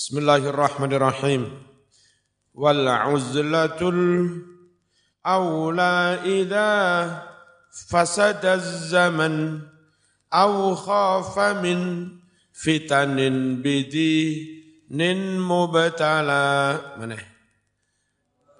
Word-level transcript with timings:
Bismillahirrahmanirrahim. 0.00 1.44
Wal 2.56 2.88
uzlatul 3.12 4.32
awla 5.20 6.24
idza 6.24 7.20
fasada 7.68 8.56
zaman 8.88 9.60
aw 10.32 10.72
khafa 10.72 11.60
min 11.60 12.16
fitanin 12.56 13.60
bidinin 13.60 15.36
mubtala 15.36 16.80
mana 16.96 17.20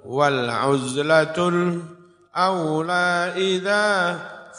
wal 0.05 0.45
uzlatul 0.77 1.81
awla 2.37 3.33
idza 3.33 3.81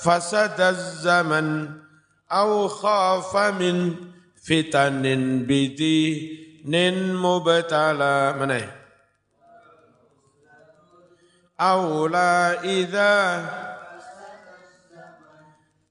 fasada 0.01 0.73
zaman 1.05 1.77
aw 2.25 2.65
khafa 2.65 3.53
min 3.53 3.77
fitanin 4.41 5.45
bidinin 5.45 6.41
nin 6.41 6.50
mubtala 6.65 8.33
mana 8.37 8.57
ya? 8.57 8.69
Aula 11.57 12.57
idza 12.65 13.45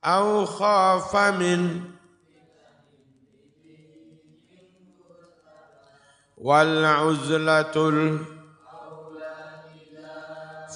au 0.02 0.46
khafa 0.46 1.32
min 1.38 1.94
wal 6.36 6.84
uzlatul 7.06 8.26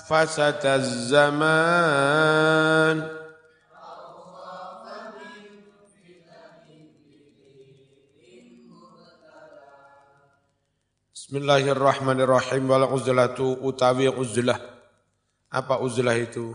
fasata 0.09 0.79
zaman 0.79 3.14
Bismillahirrahmanirrahim 11.24 12.69
wal 12.69 12.84
uzlatu 12.92 13.56
utawi 13.64 14.12
uzlah. 14.12 14.61
Apa 15.48 15.81
uzlah 15.81 16.20
itu? 16.20 16.53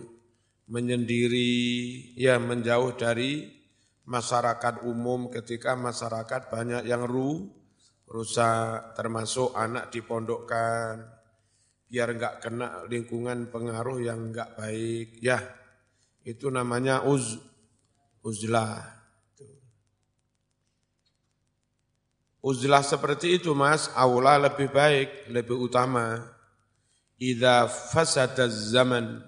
Menyendiri, 0.69 1.57
ya 2.13 2.37
menjauh 2.37 2.93
dari 2.93 3.49
masyarakat 4.05 4.85
umum 4.85 5.33
ketika 5.33 5.73
masyarakat 5.73 6.53
banyak 6.53 6.85
yang 6.85 7.01
ru, 7.09 7.49
rusak, 8.05 8.93
termasuk 8.93 9.57
anak 9.57 9.89
dipondokkan, 9.89 11.01
biar 11.89 12.13
enggak 12.13 12.37
kena 12.37 12.85
lingkungan 12.85 13.49
pengaruh 13.49 13.97
yang 14.05 14.29
enggak 14.29 14.53
baik. 14.53 15.17
Ya, 15.17 15.49
itu 16.21 16.45
namanya 16.53 17.09
uz, 17.09 17.41
uzlah. 18.21 18.98
Uzlah 22.39 22.79
seperti 22.79 23.35
itu 23.35 23.51
mas, 23.51 23.91
aula 23.99 24.39
lebih 24.39 24.71
baik, 24.71 25.27
lebih 25.27 25.59
utama. 25.59 26.23
Idza 27.19 27.67
fasada 27.67 28.47
zaman, 28.47 29.19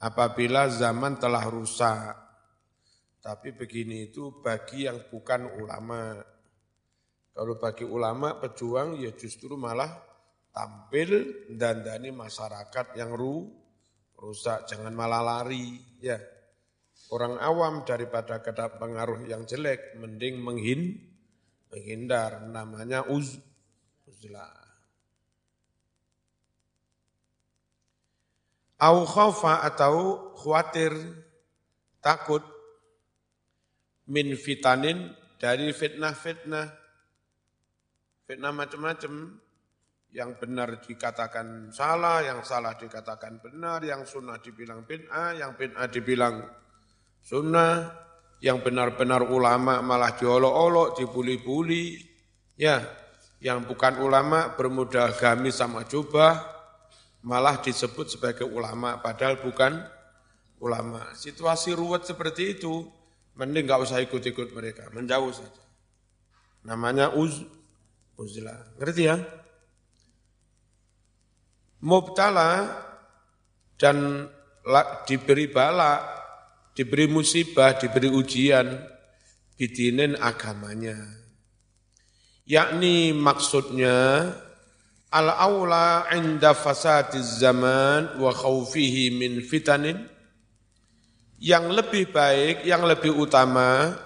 apabila 0.00 0.72
zaman 0.72 1.20
telah 1.20 1.44
rusak. 1.44 2.16
Tapi 3.20 3.52
begini 3.52 4.08
itu 4.08 4.40
bagi 4.40 4.88
yang 4.88 5.12
bukan 5.12 5.44
ulama. 5.60 6.16
Kalau 7.36 7.60
bagi 7.60 7.84
ulama 7.84 8.40
pejuang 8.40 8.96
ya 8.96 9.12
justru 9.12 9.60
malah 9.60 9.92
tampil 10.48 11.44
dan 11.52 11.84
dani 11.84 12.08
masyarakat 12.16 12.96
yang 12.96 13.12
ru, 13.12 13.44
rusak, 14.16 14.64
jangan 14.64 14.96
malah 14.96 15.20
lari. 15.20 15.76
ya 16.00 16.16
Orang 17.12 17.36
awam 17.40 17.84
daripada 17.84 18.40
kena 18.40 18.72
pengaruh 18.76 19.24
yang 19.28 19.44
jelek, 19.44 19.96
mending 20.00 20.40
menghin, 20.40 21.07
menghindar 21.68 22.44
namanya 22.48 23.04
uz 23.08 23.36
uzlah 24.08 24.68
au 28.78 29.04
khaufa 29.04 29.66
atau 29.66 30.30
khawatir 30.38 30.94
takut 31.98 32.42
min 34.08 34.32
fitanin 34.38 35.12
dari 35.36 35.70
fitnah-fitnah 35.74 36.66
fitnah 38.24 38.52
macam-macam 38.54 39.12
yang 40.08 40.40
benar 40.40 40.80
dikatakan 40.80 41.68
salah, 41.68 42.24
yang 42.24 42.40
salah 42.40 42.72
dikatakan 42.80 43.44
benar, 43.44 43.84
yang 43.84 44.08
sunnah 44.08 44.40
dibilang 44.40 44.88
bid'ah, 44.88 45.36
yang 45.36 45.52
bid'ah 45.52 45.88
dibilang 45.92 46.48
sunnah, 47.20 47.92
yang 48.38 48.62
benar-benar 48.62 49.26
ulama 49.26 49.82
malah 49.82 50.14
diolok-olok, 50.14 50.98
dibuli-buli, 50.98 51.98
ya, 52.54 52.78
yang 53.42 53.66
bukan 53.66 53.98
ulama 54.02 54.54
bermodal 54.54 55.14
gamis 55.14 55.58
sama 55.58 55.86
jubah, 55.86 56.38
malah 57.26 57.58
disebut 57.58 58.14
sebagai 58.14 58.46
ulama, 58.46 59.02
padahal 59.02 59.42
bukan 59.42 59.82
ulama. 60.62 61.02
Situasi 61.14 61.74
ruwet 61.74 62.06
seperti 62.06 62.58
itu, 62.58 62.86
mending 63.34 63.66
nggak 63.66 63.82
usah 63.82 64.02
ikut-ikut 64.02 64.54
mereka, 64.54 64.90
menjauh 64.94 65.34
saja. 65.34 65.64
Namanya 66.66 67.14
uz, 67.14 67.42
uzlah. 68.18 68.74
Ngerti 68.78 69.02
ya? 69.06 69.16
Mubtala 71.78 72.74
dan 73.78 74.26
diberi 75.06 75.46
bala 75.46 76.17
diberi 76.78 77.10
musibah, 77.10 77.74
diberi 77.74 78.06
ujian, 78.06 78.70
bidinin 79.58 80.14
agamanya. 80.14 80.94
Yakni 82.46 83.10
maksudnya, 83.10 84.30
al-awla 85.10 86.06
inda 86.14 86.54
fasadiz 86.54 87.42
zaman 87.42 88.22
wa 88.22 88.30
khawfihi 88.30 89.10
min 89.10 89.42
fitanin, 89.42 90.06
yang 91.42 91.66
lebih 91.66 92.14
baik, 92.14 92.62
yang 92.62 92.86
lebih 92.86 93.10
utama 93.10 93.98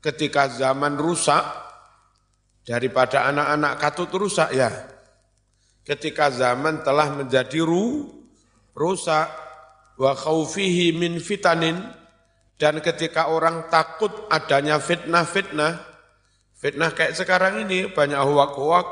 ketika 0.00 0.48
zaman 0.48 0.96
rusak, 0.96 1.44
daripada 2.64 3.28
anak-anak 3.28 3.72
katut 3.76 4.08
rusak 4.16 4.56
ya. 4.56 4.72
Ketika 5.84 6.32
zaman 6.32 6.80
telah 6.80 7.12
menjadi 7.12 7.60
ru, 7.60 8.08
rusak, 8.72 9.28
wa 10.00 10.12
khawfihi 10.16 10.96
min 10.96 11.20
fitanin, 11.20 12.05
dan 12.56 12.80
ketika 12.80 13.28
orang 13.28 13.68
takut 13.68 14.08
adanya 14.32 14.80
fitnah-fitnah, 14.80 15.76
fitnah 16.56 16.90
kayak 16.96 17.12
sekarang 17.12 17.68
ini 17.68 17.92
banyak 17.92 18.16
huwak-huwak, 18.16 18.88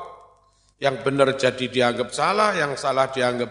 yang 0.84 1.00
benar 1.00 1.32
jadi 1.32 1.64
dianggap 1.72 2.12
salah, 2.12 2.52
yang 2.52 2.76
salah 2.76 3.08
dianggap 3.08 3.48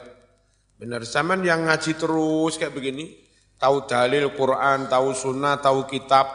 benar. 0.77 1.01
Zaman 1.01 1.41
yang 1.41 1.65
ngaji 1.65 1.97
terus 1.97 2.61
kayak 2.61 2.77
begini, 2.77 3.09
tahu 3.57 3.89
dalil 3.89 4.29
Quran, 4.37 4.85
tahu 4.85 5.17
sunnah, 5.17 5.57
tahu 5.57 5.89
kitab, 5.89 6.29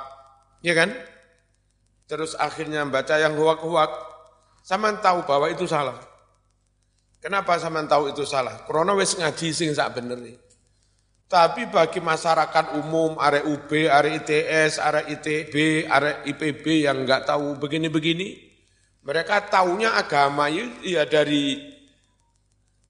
ya 0.58 0.74
kan? 0.74 0.90
Terus 2.10 2.34
akhirnya 2.34 2.82
baca 2.88 3.14
yang 3.14 3.38
huwak-huwak, 3.38 3.94
sama 4.66 4.90
tahu 4.98 5.22
bahwa 5.22 5.46
itu 5.46 5.70
salah. 5.70 6.02
Kenapa 7.22 7.58
sama 7.62 7.86
tahu 7.86 8.10
itu 8.10 8.26
salah? 8.26 8.62
Karena 8.66 8.94
wis 8.94 9.14
ngaji 9.18 9.54
sing 9.54 9.70
sak 9.70 9.94
bener 9.94 10.18
nih. 10.18 10.47
Tapi 11.28 11.68
bagi 11.68 12.00
masyarakat 12.00 12.80
umum, 12.80 13.20
arek 13.20 13.44
UB, 13.44 13.70
arek 13.84 14.24
ITS, 14.24 14.80
arek 14.80 15.12
ITB, 15.12 15.84
arek 15.84 16.24
IPB 16.24 16.88
yang 16.88 17.04
enggak 17.04 17.28
tahu 17.28 17.52
begini-begini, 17.60 18.48
mereka 19.04 19.44
taunya 19.44 19.92
agama 19.92 20.48
ya 20.48 21.04
dari 21.04 21.60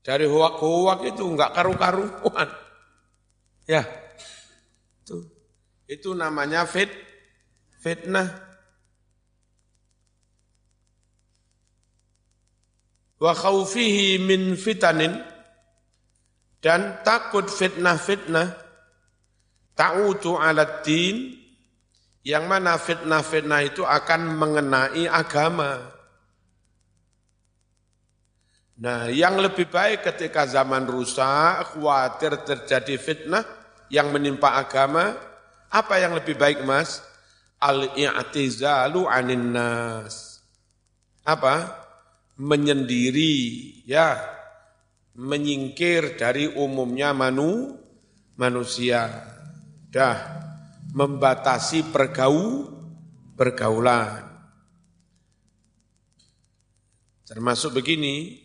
dari 0.07 0.27
hoak-hoak 0.31 1.03
itu 1.11 1.23
enggak 1.27 1.51
karu-karuan. 1.53 2.49
Ya, 3.69 3.85
itu, 5.05 5.29
itu 5.85 6.17
namanya 6.17 6.65
fit, 6.65 6.89
fitnah. 7.85 8.33
Wa 13.21 13.37
khawfihi 13.37 14.25
min 14.25 14.57
fitanin, 14.57 15.21
dan 16.59 17.03
takut 17.07 17.47
fitnah-fitnah 17.47 18.69
ta'utu 19.79 20.35
alat 20.35 20.83
din 20.83 21.39
yang 22.27 22.51
mana 22.51 22.75
fitnah-fitnah 22.77 23.63
itu 23.63 23.87
akan 23.87 24.37
mengenai 24.37 25.07
agama. 25.07 25.95
Nah, 28.79 29.11
yang 29.11 29.39
lebih 29.43 29.67
baik 29.71 30.07
ketika 30.07 30.47
zaman 30.47 30.87
rusak, 30.87 31.75
khawatir 31.75 32.43
terjadi 32.47 32.95
fitnah 32.95 33.43
yang 33.91 34.15
menimpa 34.15 34.55
agama, 34.55 35.19
apa 35.67 35.95
yang 35.99 36.15
lebih 36.15 36.39
baik 36.39 36.63
mas? 36.63 37.03
Al-i'tizalu 37.59 39.03
anin 39.11 39.51
nas. 39.51 40.39
Apa? 41.27 41.75
Menyendiri, 42.39 43.83
ya, 43.83 44.38
menyingkir 45.19 46.15
dari 46.15 46.47
umumnya 46.47 47.11
manu, 47.11 47.75
manusia. 48.39 49.11
Dah 49.91 50.17
membatasi 50.95 51.91
pergau, 51.91 52.71
pergaulan. 53.35 54.25
Termasuk 57.27 57.77
begini, 57.77 58.41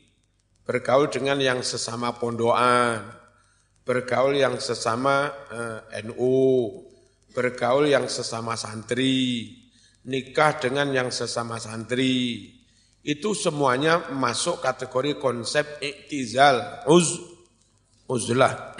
bergaul 0.67 1.07
dengan 1.07 1.39
yang 1.39 1.63
sesama 1.63 2.19
pondoan, 2.19 2.99
bergaul 3.87 4.35
yang 4.35 4.59
sesama 4.59 5.31
eh, 5.47 6.03
NU, 6.03 6.67
bergaul 7.31 7.87
yang 7.87 8.11
sesama 8.11 8.59
santri, 8.59 9.55
nikah 10.03 10.59
dengan 10.59 10.91
yang 10.91 11.09
sesama 11.15 11.63
santri. 11.63 12.62
Itu 13.03 13.35
semuanya 13.35 14.15
masuk 14.15 14.63
kategori 14.63 15.19
konsep 15.19 15.67
iktizal, 15.83 16.87
uz, 16.87 17.19
uzlah. 18.07 18.79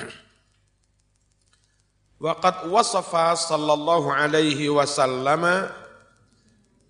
Waqad 2.24 2.72
wasafa 2.72 3.36
sallallahu 3.36 4.08
alaihi 4.08 4.72
wasallam 4.72 5.68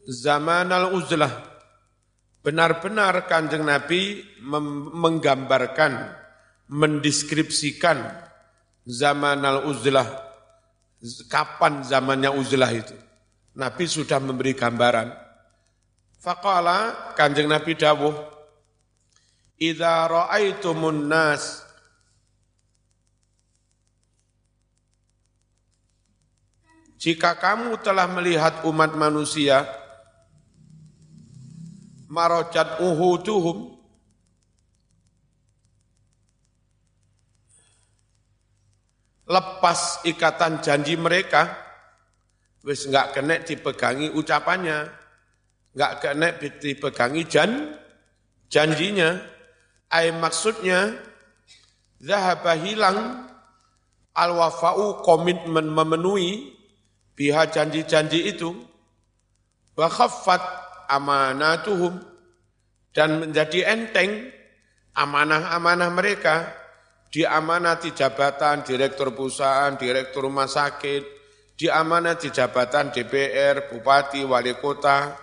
zaman 0.06 0.70
al-uzlah 0.70 1.54
benar-benar 2.44 3.26
kanjeng 3.26 3.64
Nabi 3.64 4.22
menggambarkan, 4.94 6.12
mendeskripsikan 6.68 8.04
zaman 8.84 9.42
al-uzlah, 9.42 10.06
kapan 11.32 11.82
zamannya 11.88 12.30
uzlah 12.36 12.70
itu. 12.70 12.94
Nabi 13.56 13.84
sudah 13.88 14.20
memberi 14.20 14.54
gambaran. 14.54 15.23
Faqala 16.24 17.12
kanjeng 17.20 17.52
Nabi 17.52 17.76
dawuh, 17.76 18.16
Idza 19.60 20.08
ra'aitumun 20.08 21.12
nas. 21.12 21.68
Jika 26.96 27.36
kamu 27.36 27.84
telah 27.84 28.08
melihat 28.08 28.64
umat 28.64 28.96
manusia 28.96 29.68
marojat 32.08 32.80
uhuduhum 32.80 33.76
lepas 39.28 40.00
ikatan 40.08 40.64
janji 40.64 40.96
mereka 40.96 41.52
wis 42.64 42.88
nggak 42.88 43.20
kena 43.20 43.44
dipegangi 43.44 44.08
ucapannya 44.16 45.03
nggak 45.74 45.94
kena 46.02 46.28
dipegangi 46.38 47.24
jan 47.26 47.52
janjinya. 48.50 49.34
Ay 49.94 50.10
maksudnya 50.10 50.98
zahaba 52.02 52.58
hilang 52.58 53.30
al 54.18 54.32
wafa'u 54.34 55.06
komitmen 55.06 55.70
memenuhi 55.70 56.54
biha 57.14 57.50
janji-janji 57.50 58.30
itu. 58.30 58.54
Wa 59.78 59.90
khaffat 59.90 60.42
amanatuhum 60.90 61.98
dan 62.94 63.22
menjadi 63.26 63.74
enteng 63.74 64.30
amanah-amanah 64.94 65.90
mereka. 65.94 66.36
Diamanati 67.14 67.94
jabatan 67.94 68.66
direktur 68.66 69.14
perusahaan, 69.14 69.78
direktur 69.78 70.26
rumah 70.26 70.50
sakit, 70.50 71.06
diamanati 71.54 72.34
jabatan 72.34 72.90
DPR, 72.90 73.70
bupati, 73.70 74.26
wali 74.26 74.58
kota, 74.58 75.14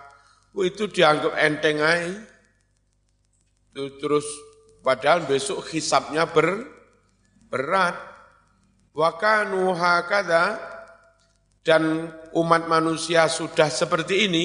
itu 0.58 0.90
dianggap 0.90 1.32
enteng 1.38 1.78
aja. 1.78 2.18
Terus 3.74 4.26
padahal 4.82 5.24
besok 5.30 5.62
hisapnya 5.70 6.26
ber, 6.26 6.66
berat. 7.46 7.94
Wakanu 8.90 9.70
hakada 9.78 10.58
dan 11.62 12.10
umat 12.34 12.66
manusia 12.66 13.30
sudah 13.30 13.70
seperti 13.70 14.26
ini, 14.26 14.44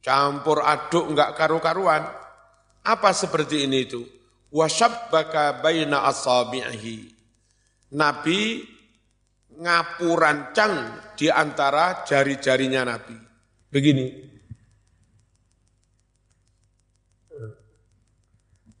Campur 0.00 0.64
aduk 0.64 1.12
enggak 1.12 1.36
karu-karuan. 1.36 2.00
Apa 2.80 3.12
seperti 3.12 3.68
ini 3.68 3.84
itu? 3.84 4.00
Wasyabbaka 4.48 5.60
baina 5.60 6.08
asabi'ihi. 6.08 7.12
Nabi 7.92 8.64
ngapurancang 9.60 10.74
di 11.20 11.28
antara 11.28 12.00
jari-jarinya 12.08 12.88
Nabi. 12.88 13.16
Begini. 13.68 14.29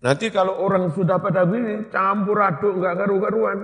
Nanti 0.00 0.32
kalau 0.32 0.64
orang 0.64 0.88
sudah 0.96 1.20
pada 1.20 1.44
begini, 1.44 1.92
campur 1.92 2.40
aduk 2.40 2.80
enggak 2.80 3.04
karu-karuan. 3.04 3.58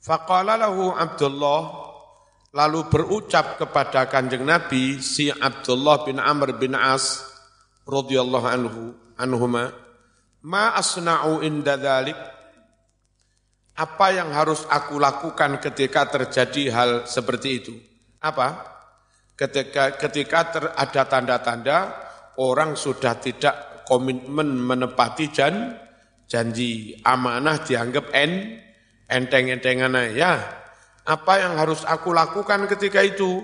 Faqala 0.00 0.56
lahu 0.56 0.96
Abdullah 0.96 1.92
lalu 2.56 2.88
berucap 2.88 3.60
kepada 3.60 4.08
kanjeng 4.08 4.48
Nabi 4.48 4.96
si 5.04 5.28
Abdullah 5.28 6.08
bin 6.08 6.16
Amr 6.16 6.56
bin 6.56 6.72
As 6.72 7.20
radhiyallahu 7.84 8.46
anhu 8.48 8.82
anhuma 9.20 9.76
ma 10.40 10.72
asna'u 10.72 11.44
inda 11.44 11.76
dhalik? 11.76 12.16
Apa 13.76 14.12
yang 14.16 14.32
harus 14.32 14.64
aku 14.72 14.96
lakukan 14.96 15.60
ketika 15.60 16.08
terjadi 16.08 16.72
hal 16.72 16.90
seperti 17.04 17.48
itu? 17.60 17.74
Apa? 18.24 18.56
Ketika 19.36 20.00
ketika 20.00 20.40
ter, 20.48 20.64
ada 20.76 21.02
tanda-tanda 21.04 22.08
orang 22.40 22.72
sudah 22.80 23.20
tidak 23.20 23.84
komitmen 23.84 24.56
menepati 24.56 25.28
jan, 25.28 25.76
janji 26.24 26.96
amanah 27.04 27.60
dianggap 27.60 28.08
en 28.16 28.56
enteng-entengan 29.04 30.08
ya 30.16 30.60
apa 31.10 31.32
yang 31.40 31.58
harus 31.58 31.82
aku 31.82 32.14
lakukan 32.14 32.70
ketika 32.70 33.02
itu? 33.02 33.42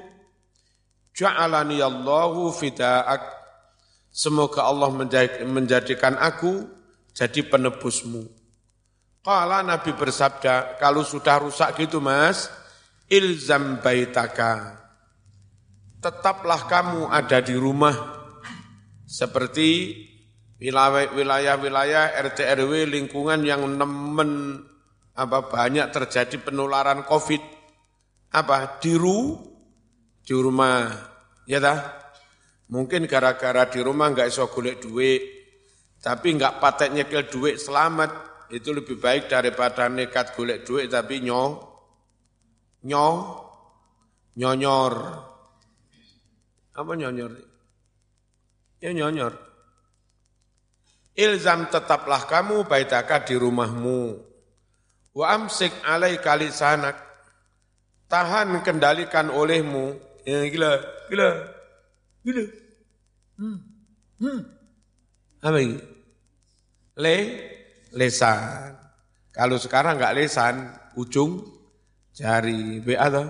Ja'alani 1.17 1.83
Allahu 1.83 2.55
fida'ak. 2.55 3.35
Semoga 4.13 4.71
Allah 4.71 4.89
menjadikan 5.45 6.17
aku 6.17 6.65
jadi 7.13 7.43
penebusmu. 7.45 8.25
Kala 9.27 9.67
Nabi 9.67 9.93
bersabda, 9.93 10.79
kalau 10.79 11.03
sudah 11.03 11.43
rusak 11.43 11.75
gitu 11.83 11.99
mas, 11.99 12.47
ilzam 13.11 13.83
baitaka. 13.83 14.79
Tetaplah 15.99 16.71
kamu 16.71 17.11
ada 17.11 17.43
di 17.43 17.59
rumah. 17.59 18.16
Seperti 19.07 19.95
wilayah-wilayah 20.59 22.19
RT 22.27 22.39
RW 22.59 22.91
lingkungan 22.91 23.47
yang 23.47 23.63
nemen 23.63 24.59
apa 25.15 25.47
banyak 25.47 25.95
terjadi 25.95 26.43
penularan 26.43 27.07
Covid. 27.07 27.39
Apa? 28.35 28.83
Diru? 28.83 29.39
Di 30.27 30.35
rumah. 30.35 30.91
Ya 31.47 31.63
dah 31.63 31.79
mungkin 32.67 33.07
gara-gara 33.07 33.71
di 33.71 33.79
rumah 33.79 34.11
nggak 34.11 34.27
iso 34.27 34.51
golek 34.51 34.83
duit 34.83 35.23
tapi 36.03 36.35
nggak 36.35 36.59
patek 36.59 36.91
nyekel 36.91 37.31
duit 37.31 37.63
selamat. 37.63 38.27
Itu 38.51 38.75
lebih 38.75 38.99
baik 38.99 39.31
daripada 39.31 39.87
nekat 39.87 40.35
golek 40.35 40.67
duit 40.67 40.91
tapi 40.91 41.23
nyo 41.23 41.63
nyo 42.83 43.07
nyonyor. 44.35 44.95
Apa 46.75 46.93
nyonyor 46.99 47.56
ya 48.83 48.91
nyonyor 48.93 49.33
ilzam 51.17 51.69
tetaplah 51.73 52.29
kamu 52.29 52.69
baitaka 52.69 53.25
di 53.25 53.35
rumahmu 53.35 54.21
wa 55.17 55.27
amsik 55.33 55.73
alai 55.85 56.21
kali 56.21 56.53
sanak 56.53 57.07
tahan 58.11 58.63
kendalikan 58.63 59.31
olehmu. 59.31 59.95
Ya, 60.27 60.43
gila, 60.51 60.83
gila, 61.11 61.31
gila. 62.27 62.45
Hmm. 63.39 63.59
Hmm. 64.19 64.41
Apa 65.45 65.59
ini? 65.63 65.79
Le, 66.99 67.17
lesan. 67.95 68.75
Kalau 69.31 69.61
sekarang 69.61 70.01
nggak 70.01 70.17
lesan, 70.17 70.73
ujung 70.97 71.45
jari. 72.17 72.83
BA 72.83 73.07
toh? 73.13 73.29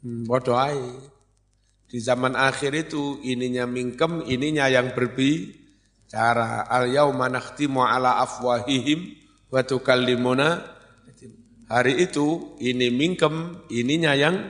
Hmm, 0.00 0.24
bodoh. 0.24 0.56
Di 1.96 2.04
zaman 2.04 2.36
akhir 2.36 2.76
itu 2.76 3.24
ininya 3.24 3.64
mingkem, 3.64 4.20
ininya 4.28 4.68
yang 4.68 4.92
berbicara. 4.92 6.68
Al 6.68 6.92
yauma 6.92 7.32
nakhtimu 7.32 7.80
ala 7.80 8.20
afwahihim 8.20 9.16
wa 9.48 9.64
tukallimuna 9.64 10.76
Hari 11.72 12.04
itu 12.04 12.52
ini 12.60 12.92
mingkem, 12.92 13.64
ininya 13.72 14.12
yang 14.12 14.44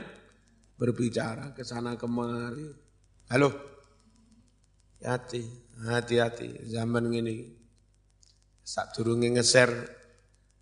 berbicara 0.75 1.55
ke 1.55 1.63
sana 1.63 1.95
kemari. 1.95 2.67
Halo, 3.31 3.55
hati, 5.07 5.47
hati-hati 5.87 6.67
zaman 6.67 7.15
ini. 7.15 7.47
Saat 8.67 8.99
turunnya 8.99 9.39
ngeser, 9.39 9.71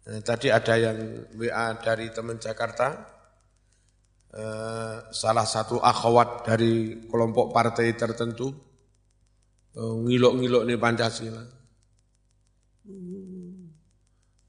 nah, 0.04 0.20
tadi 0.20 0.52
ada 0.52 0.76
yang 0.76 1.32
WA 1.32 1.80
dari 1.80 2.12
teman 2.12 2.36
Jakarta, 2.36 3.13
eh, 4.34 4.96
salah 5.14 5.46
satu 5.46 5.78
akhwat 5.78 6.50
dari 6.50 7.06
kelompok 7.06 7.54
partai 7.54 7.94
tertentu, 7.94 8.50
eh, 9.78 9.94
ngilok-ngilok 10.02 10.62
nih 10.66 10.78
Pancasila. 10.78 11.44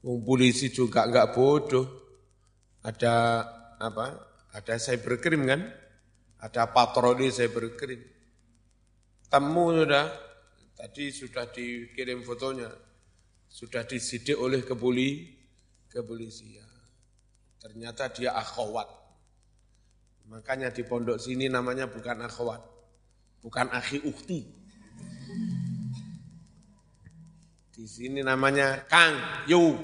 Wong 0.06 0.22
polisi 0.22 0.70
juga 0.70 1.02
enggak 1.08 1.34
bodoh. 1.34 1.86
Ada 2.86 3.42
apa? 3.82 4.06
Ada 4.54 4.78
cybercrime 4.78 5.44
kan? 5.50 5.60
Ada 6.38 6.70
patroli 6.70 7.32
cybercrime. 7.34 8.14
temu 9.26 9.74
sudah, 9.74 10.06
tadi 10.78 11.10
sudah 11.10 11.50
dikirim 11.50 12.22
fotonya, 12.22 12.70
sudah 13.50 13.82
disidik 13.82 14.38
oleh 14.38 14.62
kepuli, 14.62 15.34
kepolisian. 15.90 16.70
Ternyata 17.58 18.06
dia 18.14 18.38
akhwat. 18.38 18.86
Makanya 20.26 20.74
di 20.74 20.82
pondok 20.82 21.22
sini 21.22 21.46
namanya 21.46 21.86
bukan 21.86 22.18
akhwat, 22.26 22.62
bukan 23.42 23.70
akhi 23.70 24.02
ukti. 24.02 24.42
Di 27.76 27.84
sini 27.84 28.24
namanya 28.24 28.82
Kang, 28.88 29.14
Yu, 29.46 29.76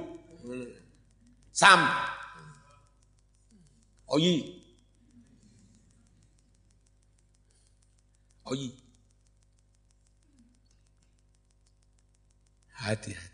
Sam, 1.52 1.84
Oyi. 4.12 4.60
Oyi. 8.44 8.68
Hati-hati. 12.76 13.31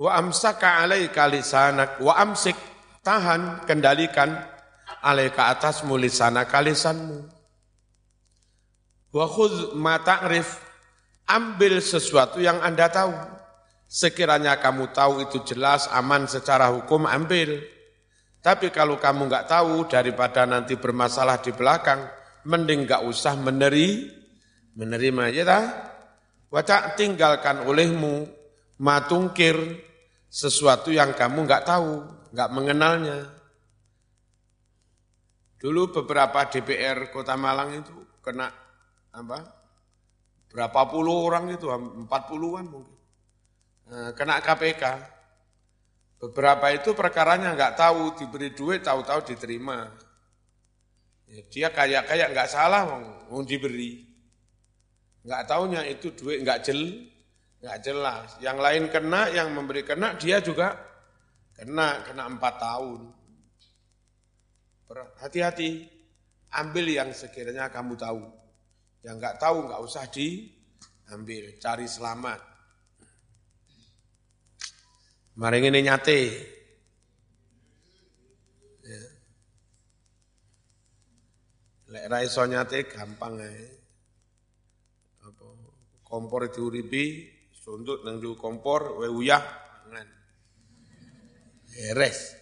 Wa 0.00 0.16
amsaka 0.16 0.80
alaika 0.80 1.28
lisanak 1.28 2.00
wa 2.00 2.16
amsik 2.16 2.56
tahan 3.04 3.68
kendalikan 3.68 4.32
alaika 5.04 5.52
atasmu 5.52 6.00
lisanaka 6.00 6.64
lisanmu. 6.64 7.28
Wa 9.12 9.28
khudh 9.28 9.76
ma 9.76 10.00
ta'rif 10.00 10.56
ambil 11.28 11.84
sesuatu 11.84 12.40
yang 12.40 12.64
Anda 12.64 12.88
tahu. 12.88 13.12
Sekiranya 13.90 14.56
kamu 14.56 14.88
tahu 14.96 15.28
itu 15.28 15.44
jelas 15.44 15.84
aman 15.92 16.24
secara 16.24 16.72
hukum 16.72 17.04
ambil. 17.04 17.60
Tapi 18.40 18.72
kalau 18.72 18.96
kamu 18.96 19.28
nggak 19.28 19.52
tahu 19.52 19.84
daripada 19.84 20.48
nanti 20.48 20.80
bermasalah 20.80 21.44
di 21.44 21.52
belakang, 21.52 22.08
mending 22.48 22.88
nggak 22.88 23.04
usah 23.04 23.36
meneri, 23.36 24.08
menerima 24.80 25.24
ya 25.28 25.44
ta? 25.44 25.60
Wacak 26.48 26.96
tinggalkan 26.96 27.68
olehmu 27.68 28.24
matungkir 28.80 29.89
sesuatu 30.30 30.94
yang 30.94 31.10
kamu 31.10 31.42
nggak 31.42 31.66
tahu, 31.66 32.06
nggak 32.30 32.50
mengenalnya. 32.54 33.18
Dulu 35.60 35.92
beberapa 36.00 36.46
DPR 36.48 37.10
Kota 37.12 37.34
Malang 37.36 37.82
itu 37.82 37.92
kena 38.22 38.48
apa? 39.10 39.38
Berapa 40.48 40.88
puluh 40.88 41.26
orang 41.28 41.52
itu, 41.52 41.68
empat 41.68 42.30
puluhan 42.30 42.64
mungkin. 42.70 42.96
Nah, 43.90 44.14
kena 44.14 44.38
KPK. 44.38 44.82
Beberapa 46.22 46.70
itu 46.72 46.94
perkaranya 46.94 47.52
nggak 47.52 47.76
tahu, 47.76 48.14
diberi 48.16 48.54
duit, 48.54 48.86
tahu-tahu 48.86 49.20
diterima. 49.26 49.90
Ya, 51.30 51.40
dia 51.46 51.68
kayak-kayak 51.70 52.34
nggak 52.34 52.50
salah, 52.50 52.86
mau 53.30 53.42
diberi. 53.42 54.06
Nggak 55.26 55.42
tahunya 55.46 55.80
itu 55.90 56.10
duit 56.16 56.42
nggak 56.42 56.60
jel, 56.64 56.80
nggak 57.60 57.78
jelas. 57.84 58.28
Yang 58.40 58.58
lain 58.58 58.84
kena, 58.88 59.22
yang 59.30 59.52
memberi 59.52 59.84
kena, 59.84 60.16
dia 60.16 60.40
juga 60.40 60.76
kena, 61.56 62.00
kena 62.08 62.24
empat 62.26 62.54
tahun. 62.56 63.00
Hati-hati, 65.22 65.86
ambil 66.56 66.86
yang 66.90 67.14
sekiranya 67.14 67.70
kamu 67.70 67.94
tahu. 67.94 68.20
Yang 69.06 69.14
nggak 69.22 69.36
tahu 69.38 69.70
nggak 69.70 69.80
usah 69.84 70.04
diambil, 70.10 71.44
cari 71.62 71.86
selamat. 71.86 72.40
Mari 75.38 75.56
ini 75.62 75.80
nyate. 75.80 76.20
Ya. 78.84 79.02
Lek 81.94 82.04
ra 82.10 82.44
nyate 82.44 82.78
gampang 82.90 83.40
ae. 83.40 83.64
Apa 85.24 85.46
kompor 86.04 86.50
diuripi, 86.50 87.30
sundut 87.70 88.02
nang 88.02 88.18
kompor 88.34 88.98
we 88.98 89.06
uyah 89.06 89.38
mangan. 89.86 90.08
Beres. 91.70 92.34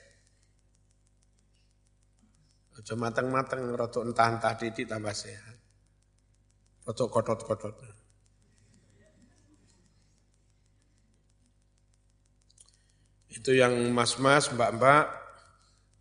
Aja 2.81 2.95
mateng-mateng 2.97 3.77
rada 3.77 4.01
entah-entah 4.01 4.57
titik 4.57 4.89
tambah 4.89 5.13
sehat. 5.13 5.61
Rada 6.89 7.05
kotot-kotot. 7.05 7.77
Itu 13.29 13.53
yang 13.53 13.93
mas-mas, 13.93 14.49
mbak-mbak, 14.57 15.05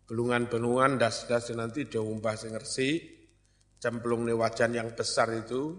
belungan-belungan, 0.08 0.96
das-das 0.96 1.52
nanti 1.52 1.84
diumbah 1.84 2.32
sing 2.40 2.56
ngersi, 2.56 3.04
cemplung 3.76 4.24
wajan 4.32 4.72
yang 4.72 4.88
besar 4.96 5.28
itu, 5.36 5.76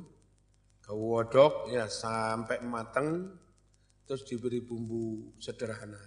kewodok 0.90 1.70
ya 1.70 1.86
sampai 1.86 2.66
mateng, 2.66 3.30
terus 4.10 4.26
diberi 4.26 4.58
bumbu 4.66 5.38
sederhana. 5.38 6.02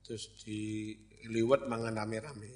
Terus 0.00 0.40
diliwet 0.40 1.68
mangan 1.68 2.00
rame-rame. 2.00 2.48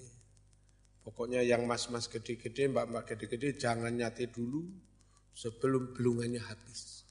Pokoknya 1.04 1.44
yang 1.44 1.68
mas-mas 1.68 2.08
gede-gede, 2.08 2.72
mbak-mbak 2.72 3.12
gede-gede, 3.12 3.60
jangan 3.60 3.92
nyate 3.92 4.32
dulu 4.32 4.64
sebelum 5.36 5.92
belungannya 5.92 6.40
habis. 6.40 7.04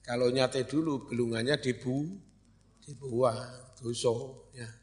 Kalau 0.00 0.32
nyate 0.32 0.64
dulu, 0.64 1.04
belungannya 1.04 1.60
dibu, 1.60 2.16
dibuang 2.80 3.76
dosa 3.76 4.14
ya. 4.56 4.81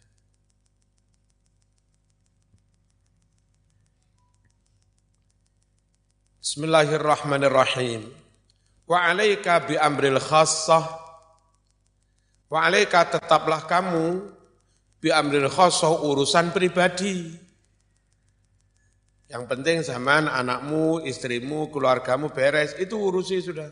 Bismillahirrahmanirrahim. 6.49 8.09
Wa 8.89 9.13
alaika 9.13 9.69
bi 9.69 9.77
amril 9.77 10.17
khassah 10.17 10.81
Wa 12.49 12.65
alaika 12.65 13.05
tetaplah 13.05 13.69
kamu 13.69 14.25
bi 14.97 15.13
amril 15.13 15.45
khassah 15.45 15.93
urusan 16.09 16.49
pribadi. 16.49 17.37
Yang 19.29 19.43
penting 19.45 19.77
zaman 19.85 20.25
anakmu, 20.25 21.05
istrimu, 21.05 21.69
keluargamu 21.69 22.33
beres, 22.33 22.73
itu 22.81 22.97
urusi 22.97 23.45
sudah. 23.45 23.69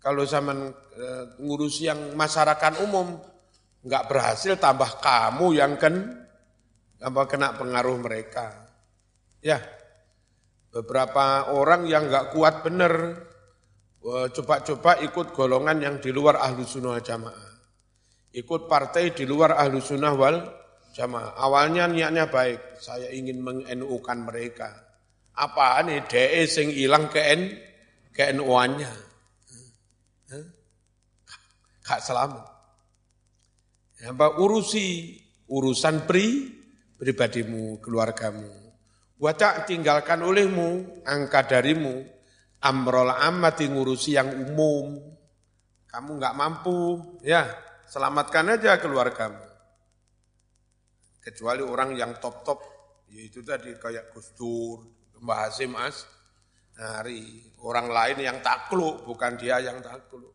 Kalau 0.00 0.24
zaman 0.24 0.72
e, 0.72 1.06
ngurusi 1.36 1.92
yang 1.92 2.16
masyarakat 2.16 2.80
umum 2.80 3.20
nggak 3.84 4.08
berhasil, 4.08 4.56
tambah 4.56 5.04
kamu 5.04 5.60
yang 5.60 5.76
kan 5.76 6.16
tambah 6.96 7.28
kena 7.28 7.52
pengaruh 7.60 8.00
mereka. 8.00 8.72
Ya, 9.44 9.60
beberapa 10.74 11.54
orang 11.54 11.86
yang 11.86 12.10
nggak 12.10 12.34
kuat 12.34 12.66
benar, 12.66 12.92
e, 14.02 14.12
coba-coba 14.34 14.98
ikut 15.06 15.30
golongan 15.30 15.78
yang 15.78 15.96
di 16.02 16.10
luar 16.10 16.42
ahlu 16.42 16.66
sunnah 16.66 16.98
jamaah. 16.98 17.54
Ikut 18.34 18.66
partai 18.66 19.14
di 19.14 19.22
luar 19.22 19.54
ahlu 19.54 19.78
sunnah 19.78 20.10
wal 20.18 20.42
jamaah. 20.90 21.38
Awalnya 21.38 21.86
niatnya 21.86 22.26
baik, 22.26 22.82
saya 22.82 23.14
ingin 23.14 23.38
mengenukan 23.38 24.18
mereka. 24.26 24.74
Apa 25.38 25.78
nih 25.86 26.02
DE 26.10 26.42
sing 26.50 26.74
hilang 26.74 27.06
ke 27.06 27.22
N, 27.22 27.42
ke 28.10 28.34
NU-nya 28.34 29.14
hak 31.84 32.00
selamat. 32.00 32.44
Apa 34.04 34.40
urusi 34.40 35.16
urusan 35.48 36.08
pri 36.08 36.48
pribadimu, 36.96 37.80
keluargamu. 37.80 38.63
Wata 39.24 39.64
tinggalkan 39.64 40.20
olehmu, 40.20 41.00
angka 41.08 41.48
darimu, 41.48 42.04
amrol 42.60 43.08
amati 43.08 43.64
ngurusi 43.72 44.20
yang 44.20 44.28
umum. 44.36 45.00
Kamu 45.88 46.20
nggak 46.20 46.36
mampu, 46.36 47.00
ya 47.24 47.48
selamatkan 47.88 48.52
aja 48.52 48.76
keluargamu. 48.76 49.40
Kecuali 51.24 51.64
orang 51.64 51.96
yang 51.96 52.20
top-top, 52.20 52.60
yaitu 53.08 53.40
tadi 53.40 53.72
kayak 53.80 54.12
Gus 54.12 54.36
Dur, 54.36 54.84
Mbah 55.24 55.48
Hasim 55.48 55.72
As, 55.72 56.04
hari 56.76 57.48
orang 57.64 57.88
lain 57.88 58.28
yang 58.28 58.38
takluk, 58.44 59.08
bukan 59.08 59.40
dia 59.40 59.56
yang 59.56 59.80
takluk. 59.80 60.33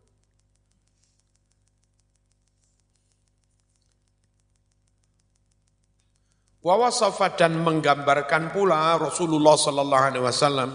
Wawasafa 6.59 7.39
dan 7.39 7.55
menggambarkan 7.63 8.51
pula 8.51 8.99
Rasulullah 8.99 9.55
Sallallahu 9.55 10.05
Alaihi 10.11 10.25
Wasallam 10.27 10.69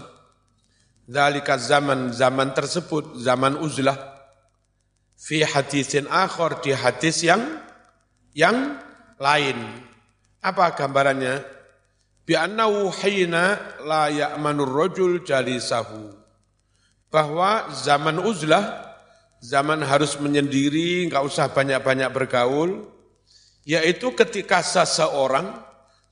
Dalika 1.05 1.61
zaman 1.61 2.09
zaman 2.09 2.57
tersebut 2.57 3.21
zaman 3.21 3.61
uzlah 3.61 3.93
fi 5.13 5.45
hadisin 5.45 6.09
akhir 6.09 6.65
di 6.65 6.73
hadis 6.73 7.21
yang 7.21 7.61
yang 8.33 8.81
lain. 9.21 9.57
Apa 10.41 10.73
gambarannya? 10.73 11.45
Bi 12.25 12.33
annahu 12.33 12.89
hina 12.89 13.77
la 13.85 14.09
ya'manur 14.09 14.65
rajul 14.65 15.21
jalisahu. 15.21 16.09
Bahwa 17.13 17.69
zaman 17.69 18.17
uzlah, 18.17 18.89
zaman 19.45 19.85
harus 19.85 20.17
menyendiri, 20.17 21.05
enggak 21.05 21.21
usah 21.21 21.53
banyak-banyak 21.53 22.09
bergaul, 22.09 22.89
yaitu 23.61 24.09
ketika 24.17 24.65
seseorang 24.65 25.53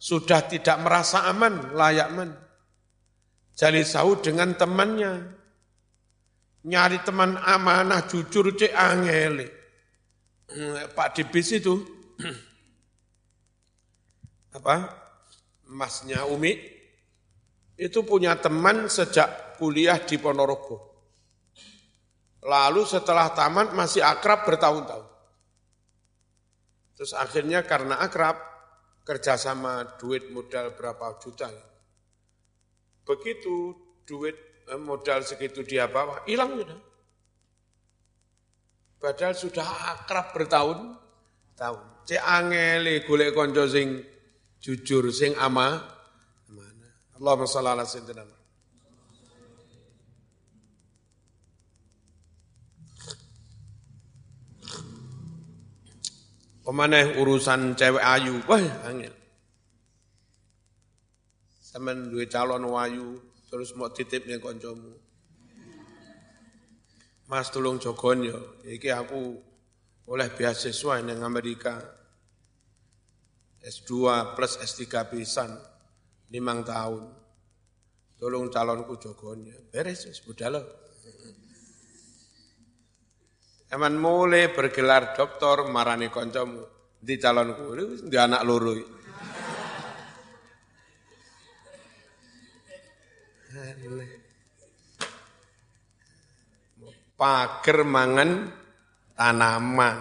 sudah 0.03 0.43
tidak 0.51 0.83
merasa 0.83 1.23
aman, 1.31 1.71
layak 1.71 2.11
man. 2.11 2.35
Jali 3.55 3.87
sahut 3.87 4.19
dengan 4.19 4.51
temannya. 4.51 5.31
Nyari 6.67 7.07
teman 7.07 7.39
amanah, 7.39 8.03
jujur, 8.11 8.51
cek 8.51 8.75
angele. 8.75 9.47
Hmm, 10.51 10.91
Pak 10.91 11.15
Dibis 11.15 11.55
itu, 11.55 11.79
apa, 14.59 14.91
masnya 15.71 16.27
Umi, 16.27 16.51
itu 17.79 18.03
punya 18.03 18.35
teman 18.35 18.91
sejak 18.91 19.55
kuliah 19.55 20.03
di 20.03 20.19
Ponorogo. 20.19 20.91
Lalu 22.43 22.83
setelah 22.83 23.31
tamat 23.31 23.71
masih 23.71 24.03
akrab 24.03 24.43
bertahun-tahun. 24.43 25.07
Terus 26.99 27.15
akhirnya 27.15 27.63
karena 27.63 28.03
akrab, 28.03 28.52
kerjasama 29.03 29.99
duit 29.99 30.31
modal 30.31 30.75
berapa 30.75 31.19
juta. 31.19 31.51
Begitu 33.03 33.75
duit 34.07 34.35
eh, 34.71 34.79
modal 34.79 35.27
segitu 35.27 35.63
dia 35.63 35.91
bawa, 35.91 36.23
hilang 36.27 36.55
sudah. 36.55 36.79
Padahal 39.03 39.35
sudah 39.35 39.67
akrab 39.99 40.31
bertahun 40.31 40.79
tahun. 41.59 41.83
Cek 42.07 42.23
angeli 42.23 43.03
golek 43.03 43.35
konco 43.35 43.67
sing 43.67 43.99
jujur 44.63 45.11
sing 45.11 45.35
ama. 45.35 45.91
Allahumma 47.19 47.47
shalli 47.47 47.69
ala 47.71 47.83
sayyidina 47.87 48.42
Pemaneh 56.63 57.19
urusan 57.19 57.75
cewek 57.75 57.99
ayu, 57.99 58.39
wah 58.47 58.63
angel. 58.87 59.11
Sampeyan 61.59 62.07
duwe 62.07 62.23
calon 62.31 62.63
wayu 62.71 63.19
terus 63.51 63.75
mau 63.75 63.91
titip 63.91 64.23
ning 64.23 64.39
kancamu. 64.39 64.95
Mas 67.27 67.51
tolong 67.51 67.83
jogon 67.83 68.23
yo, 68.23 68.39
iki 68.63 68.87
aku 68.95 69.35
oleh 70.07 70.31
beasiswa 70.31 71.03
ning 71.03 71.19
Amerika. 71.19 71.83
S2 73.63 73.91
plus 74.35 74.59
S3 74.59 75.07
pisan, 75.07 75.51
limang 76.31 76.63
tahun. 76.63 77.11
Tolong 78.19 78.47
calonku 78.47 78.99
jogon 79.03 79.51
ya. 79.51 79.55
Beres, 79.71 80.07
wis 80.07 80.23
budal. 80.23 80.63
Eman 83.73 83.97
mulai 83.97 84.53
bergelar 84.53 85.17
doktor 85.17 85.65
marani 85.65 86.13
koncomu 86.13 86.61
di 87.01 87.17
calonku 87.17 87.73
di 88.05 88.17
anak 88.21 88.45
loro. 88.45 88.77
Pager 97.17 97.81
mangan 97.81 98.29
tanaman. 99.17 99.97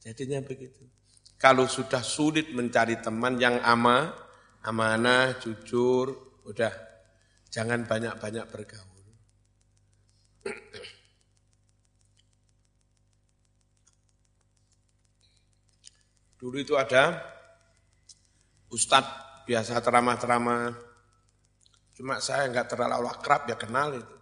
Jadinya 0.00 0.40
begitu. 0.40 0.80
Kalau 1.36 1.68
sudah 1.68 2.00
sulit 2.00 2.56
mencari 2.56 2.96
teman 3.04 3.36
yang 3.36 3.60
ama, 3.60 4.16
amanah, 4.64 5.36
jujur, 5.36 6.40
udah 6.48 6.72
jangan 7.52 7.84
banyak-banyak 7.84 8.48
bergaul. 8.48 9.04
Dulu 16.36 16.56
itu 16.60 16.76
ada 16.76 17.16
ustadz 18.68 19.44
biasa 19.48 19.80
ceramah-ceramah. 19.80 20.74
Cuma 21.96 22.20
saya 22.20 22.44
nggak 22.52 22.76
terlalu 22.76 23.08
akrab 23.08 23.48
ya 23.48 23.56
kenal 23.56 23.96
itu. 23.96 24.16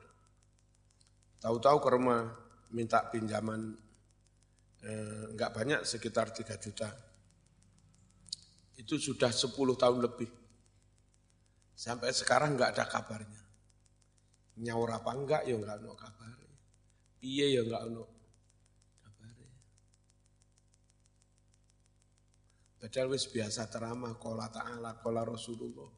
Tahu-tahu 1.43 1.77
ke 1.83 1.89
rumah 1.91 2.23
minta 2.71 3.03
pinjaman 3.11 3.75
eh, 4.87 5.25
nggak 5.35 5.51
eh, 5.51 5.55
banyak 5.55 5.81
sekitar 5.83 6.31
3 6.31 6.55
juta. 6.63 6.89
Itu 8.79 8.95
sudah 9.01 9.35
10 9.35 9.51
tahun 9.75 9.99
lebih. 9.99 10.31
Sampai 11.75 12.15
sekarang 12.15 12.55
nggak 12.55 12.79
ada 12.79 12.85
kabarnya. 12.87 13.43
Nyaur 14.63 14.95
apa 14.95 15.11
enggak 15.11 15.43
ya 15.51 15.59
nggak 15.59 15.83
ada 15.83 15.91
kabar. 15.99 16.39
Iya 17.19 17.47
ya 17.59 17.61
nggak 17.67 17.83
ada 17.91 18.03
Padahal 22.85 23.17
wis 23.17 23.25
biasa 23.33 23.65
teramah 23.73 24.13
kola 24.21 24.45
ta'ala, 24.53 25.01
kola 25.01 25.25
Rasulullah. 25.25 25.89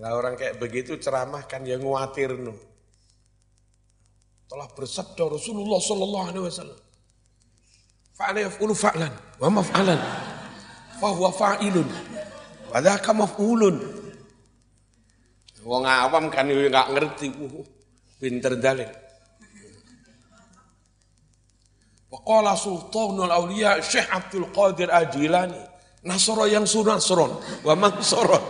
Lah 0.00 0.16
orang 0.16 0.40
kayak 0.40 0.56
begitu 0.56 0.96
ceramah 0.96 1.44
kan 1.44 1.68
yang 1.68 1.84
nguatir 1.84 2.32
no. 2.32 2.56
Telah 4.48 4.72
bersabda 4.72 5.20
Rasulullah 5.20 5.84
sallallahu 5.84 6.26
alaihi 6.32 6.44
wasallam. 6.48 6.80
Fa'ala 8.16 8.40
yaf'ulu 8.48 8.72
fa'lan 8.72 9.12
wa 9.36 9.48
maf'alan. 9.60 10.00
Fahuwa 10.96 11.28
fa'ilun. 11.28 11.88
Wa 12.72 12.80
dzaka 12.80 13.12
maf'ulun. 13.12 13.76
Wong 15.60 15.84
awam 15.84 16.32
kan 16.32 16.48
nggak 16.48 16.88
ngerti, 16.96 17.36
pinter 18.16 18.56
dalil. 18.56 18.88
Waqala 22.08 22.56
sultanul 22.56 23.28
awliya 23.28 23.84
Syekh 23.84 24.08
Abdul 24.08 24.48
Qadir 24.48 24.88
Ajilani. 24.88 25.60
Nasoro 26.08 26.48
yang 26.48 26.64
sunasron. 26.64 27.36
Wa 27.60 27.76
mangsoron. 27.76 28.40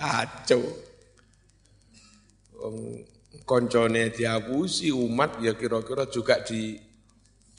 Kacau. 0.00 0.64
Koncone 3.44 4.08
dihapusi 4.08 4.88
umat 4.88 5.36
ya 5.44 5.52
kira-kira 5.52 6.08
juga 6.08 6.40
di 6.40 6.80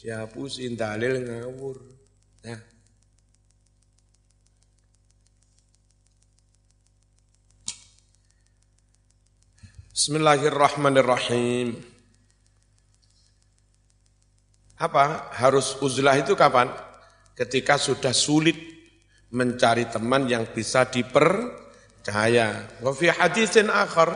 dihapusi 0.01 0.65
dalil 0.73 1.21
ngawur. 1.21 1.77
Nah. 2.49 2.61
Bismillahirrahmanirrahim. 9.93 11.94
Apa? 14.75 15.31
Harus 15.31 15.79
uzlah 15.79 16.19
itu 16.19 16.35
kapan? 16.35 16.67
Ketika 17.35 17.79
sudah 17.79 18.11
sulit 18.11 18.55
mencari 19.31 19.87
teman 19.87 20.27
yang 20.27 20.47
bisa 20.51 20.87
dipercaya. 20.87 22.67
Wa 22.83 22.91
fi 22.95 23.11
hadisin 23.11 23.71
akhar 23.71 24.15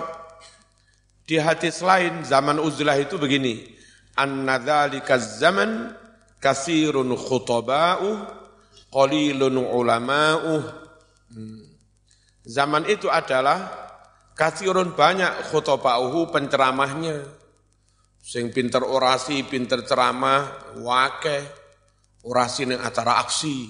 di 1.28 1.40
hadis 1.40 1.84
lain 1.84 2.24
zaman 2.24 2.60
uzlah 2.60 2.96
itu 3.00 3.16
begini. 3.16 3.68
Anna 4.20 4.60
dzalika 4.60 5.16
zaman 5.20 5.96
kasirun 6.44 7.16
khutaba'u 7.16 8.10
qalilun 8.92 9.56
ulama'u. 9.64 10.56
Hmm. 11.32 11.64
Zaman 12.44 12.90
itu 12.90 13.08
adalah 13.08 13.70
kasirun 14.36 14.96
banyak 14.96 15.52
khutoba'uhu 15.52 16.32
penceramahnya 16.32 17.39
Sing 18.30 18.54
pinter 18.54 18.86
orasi, 18.86 19.42
pinter 19.42 19.82
ceramah, 19.82 20.78
wake, 20.78 21.50
orasi 22.30 22.70
ning 22.70 22.78
acara 22.78 23.26
aksi. 23.26 23.66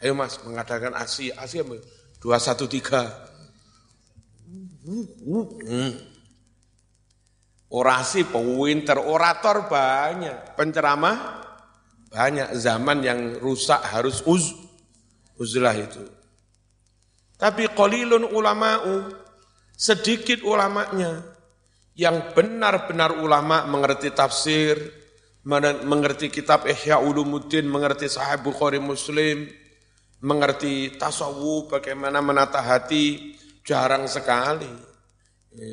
Ayo 0.00 0.16
mas, 0.16 0.40
mengadakan 0.40 0.96
aksi, 0.96 1.28
aksi 1.28 1.60
apa? 1.60 1.76
Satu 2.40 2.64
tiga. 2.64 3.04
Orasi, 7.68 8.24
pinter, 8.24 8.96
orator 8.96 9.68
banyak, 9.68 10.56
penceramah 10.56 11.44
banyak. 12.08 12.48
Zaman 12.56 13.04
yang 13.04 13.20
rusak 13.44 13.84
harus 13.92 14.24
uz, 14.24 14.56
uzlah 15.36 15.76
itu. 15.76 16.00
Tapi 17.36 17.68
qalilun 17.76 18.24
ulama'u, 18.24 19.12
sedikit 19.76 20.40
ulamanya 20.48 21.33
yang 21.94 22.34
benar-benar 22.34 23.22
ulama 23.22 23.66
mengerti 23.70 24.10
tafsir, 24.10 24.74
mengerti 25.86 26.30
kitab 26.32 26.66
Ihya 26.66 26.98
Ulumuddin, 26.98 27.70
mengerti 27.70 28.10
Sahih 28.10 28.42
Bukhari 28.42 28.82
Muslim, 28.82 29.46
mengerti 30.24 30.98
tasawuf, 30.98 31.70
bagaimana 31.70 32.18
menata 32.18 32.58
hati, 32.58 33.36
jarang 33.62 34.10
sekali. 34.10 34.66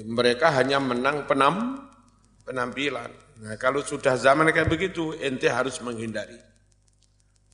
Mereka 0.05 0.53
hanya 0.61 0.77
menang 0.77 1.25
penam, 1.25 1.87
penampilan. 2.45 3.09
Nah 3.41 3.57
kalau 3.57 3.81
sudah 3.81 4.13
zaman 4.13 4.53
kayak 4.53 4.69
begitu, 4.69 5.17
ente 5.17 5.49
harus 5.49 5.81
menghindari. 5.81 6.37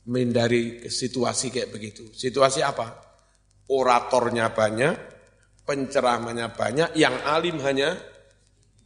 Menghindari 0.04 0.92
situasi 0.92 1.48
kayak 1.48 1.72
begitu. 1.72 2.12
Situasi 2.12 2.60
apa? 2.60 3.00
Oratornya 3.72 4.52
banyak, 4.52 4.94
penceramanya 5.64 6.52
banyak, 6.52 6.92
yang 7.00 7.16
alim 7.24 7.56
hanya 7.64 7.96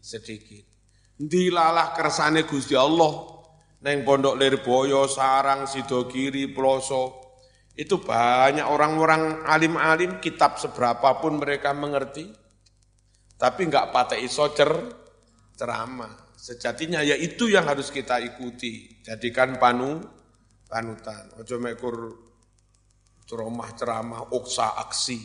sedikit. 0.03 0.67
Dilalah 1.15 1.95
kersane 1.95 2.43
Gusti 2.43 2.75
Allah, 2.75 3.31
Neng 3.87 4.03
Pondok 4.03 4.35
Lirboyo, 4.35 5.07
Sarang, 5.07 5.71
Sidogiri, 5.71 6.51
Ploso, 6.51 7.23
itu 7.73 8.03
banyak 8.03 8.67
orang-orang 8.67 9.47
alim-alim 9.49 10.19
kitab 10.21 10.59
seberapapun 10.59 11.41
mereka 11.41 11.73
mengerti, 11.73 12.29
tapi 13.38 13.71
nggak 13.71 13.95
pakai 13.95 14.27
iso 14.27 14.51
cer, 14.53 14.71
ceramah. 15.57 16.35
Sejatinya 16.37 17.01
ya 17.07 17.15
itu 17.15 17.47
yang 17.47 17.71
harus 17.71 17.95
kita 17.95 18.19
ikuti, 18.19 19.01
jadikan 19.07 19.62
panu 19.62 20.03
panutan. 20.67 21.31
Ojo 21.38 21.57
mekur 21.62 22.19
ceramah 23.25 23.71
ceramah 23.79 24.21
oksa 24.35 24.75
aksi, 24.83 25.23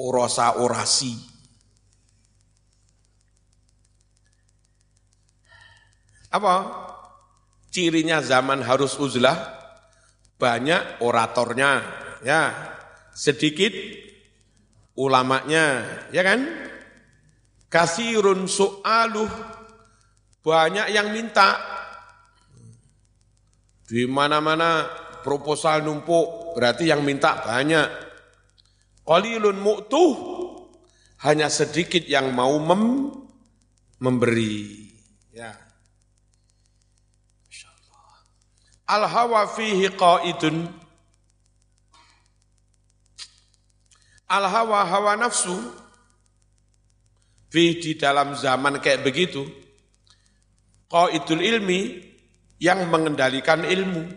orosa 0.00 0.56
orasi. 0.58 1.31
Apa? 6.32 6.54
Cirinya 7.68 8.24
zaman 8.24 8.64
harus 8.64 8.96
uzlah, 8.96 9.36
banyak 10.40 11.04
oratornya, 11.04 11.84
ya. 12.24 12.52
Sedikit 13.12 13.72
ulamanya, 14.96 15.84
ya 16.08 16.24
kan? 16.24 16.40
Kasirun 17.68 18.48
so'aluh, 18.48 19.28
banyak 20.44 20.88
yang 20.92 21.12
minta. 21.12 21.56
Di 23.84 24.08
mana-mana 24.08 24.88
proposal 25.20 25.84
numpuk, 25.84 26.56
berarti 26.56 26.88
yang 26.88 27.04
minta 27.04 27.40
banyak. 27.44 27.88
Qalilun 29.04 29.60
mu'tuh, 29.60 30.12
hanya 31.22 31.46
sedikit 31.46 32.02
yang 32.08 32.34
mau 32.34 32.58
mem 32.58 33.14
memberi. 34.02 34.90
Ya. 35.30 35.61
Al-hawa 38.92 39.48
fihi 39.48 39.88
qaidun. 39.96 40.68
Al-hawa 44.28 44.84
hawa 44.84 45.16
nafsu 45.16 45.56
fi 47.48 47.80
di 47.80 47.96
dalam 47.96 48.36
zaman 48.36 48.84
kayak 48.84 49.00
begitu. 49.00 49.48
Qaidul 50.92 51.40
ilmi 51.40 51.80
yang 52.60 52.84
mengendalikan 52.92 53.64
ilmu. 53.64 54.12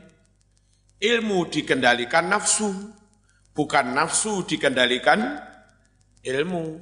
Ilmu 0.99 1.37
dikendalikan 1.51 2.27
nafsu, 2.27 2.71
bukan 3.55 3.95
nafsu 3.95 4.43
dikendalikan 4.43 5.39
ilmu. 6.23 6.79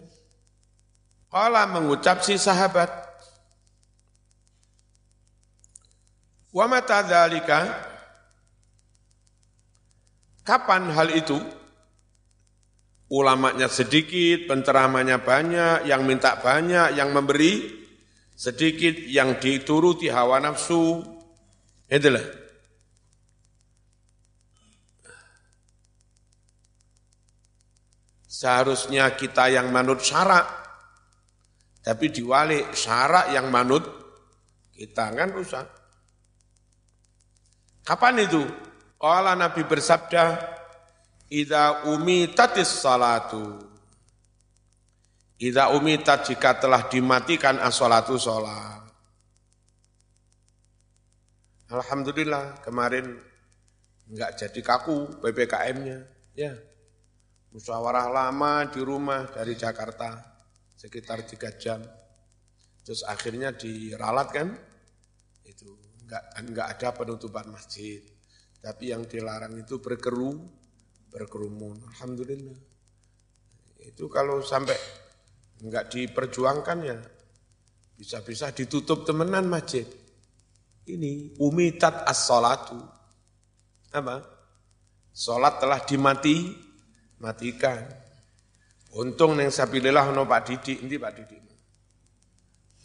Kala 1.29 1.65
mengucap 1.69 2.21
si 2.21 2.37
sahabat, 2.37 2.89
Wa 6.53 6.69
mata 6.69 7.01
dzalika 7.01 7.59
kapan 10.45 10.93
hal 10.93 11.09
itu? 11.17 11.41
Ulamanya 13.13 13.69
sedikit, 13.69 14.49
penceramanya 14.49 15.21
banyak, 15.21 15.85
yang 15.85 16.01
minta 16.01 16.33
banyak, 16.37 16.97
yang 16.97 17.13
memberi 17.13 17.85
sedikit, 18.33 18.93
yang 19.05 19.37
dituruti 19.37 20.09
hawa 20.09 20.41
nafsu. 20.41 21.01
Itulah. 21.85 22.25
Seharusnya 28.25 29.13
kita 29.13 29.53
yang 29.53 29.69
manut 29.69 30.01
syarak, 30.01 30.49
tapi 31.85 32.09
diwalik 32.09 32.73
syarak 32.73 33.29
yang 33.29 33.53
manut 33.53 33.85
kita 34.73 35.13
kan 35.13 35.29
rusak. 35.29 35.82
Kapan 37.83 38.23
itu? 38.23 38.43
Kala 38.95 39.35
Nabi 39.35 39.67
bersabda, 39.67 40.39
Ida 41.27 41.83
umitatis 41.91 42.79
salatu. 42.79 43.59
Ida 45.43 45.75
umitat 45.75 46.23
jika 46.29 46.55
telah 46.55 46.87
dimatikan 46.87 47.59
as-salatu 47.59 48.15
sholat. 48.15 48.79
Alhamdulillah 51.67 52.63
kemarin 52.63 53.17
enggak 54.07 54.39
jadi 54.39 54.59
kaku 54.61 55.19
PPKM-nya. 55.19 56.05
Ya, 56.37 56.53
musyawarah 57.51 58.07
lama 58.13 58.69
di 58.69 58.79
rumah 58.79 59.27
dari 59.33 59.57
Jakarta 59.57 60.15
sekitar 60.77 61.25
tiga 61.25 61.49
jam. 61.57 61.81
Terus 62.85 63.01
akhirnya 63.03 63.51
diralat 63.51 64.27
kan, 64.29 64.47
enggak, 66.39 66.67
ada 66.77 66.89
penutupan 66.93 67.49
masjid. 67.49 68.01
Tapi 68.63 68.95
yang 68.95 69.03
dilarang 69.03 69.59
itu 69.59 69.79
berkeru, 69.83 70.39
berkerumun. 71.11 71.83
Alhamdulillah. 71.95 72.59
Itu 73.83 74.07
kalau 74.07 74.39
sampai 74.39 74.75
enggak 75.63 75.91
diperjuangkan 75.91 76.77
ya 76.83 76.97
bisa-bisa 77.99 78.51
ditutup 78.55 79.03
temenan 79.03 79.47
masjid. 79.47 79.85
Ini 80.83 81.39
umitat 81.39 82.03
as-salatu. 82.07 82.79
Apa? 83.93 84.19
Salat 85.13 85.61
telah 85.61 85.79
dimati, 85.85 86.51
matikan. 87.21 87.85
Untung 88.97 89.37
neng 89.37 89.53
sabilillah 89.53 90.11
ono 90.11 90.25
Pak 90.25 90.41
Didik, 90.43 90.77
ini 90.83 90.95
Pak 90.97 91.11
Didik. 91.13 91.41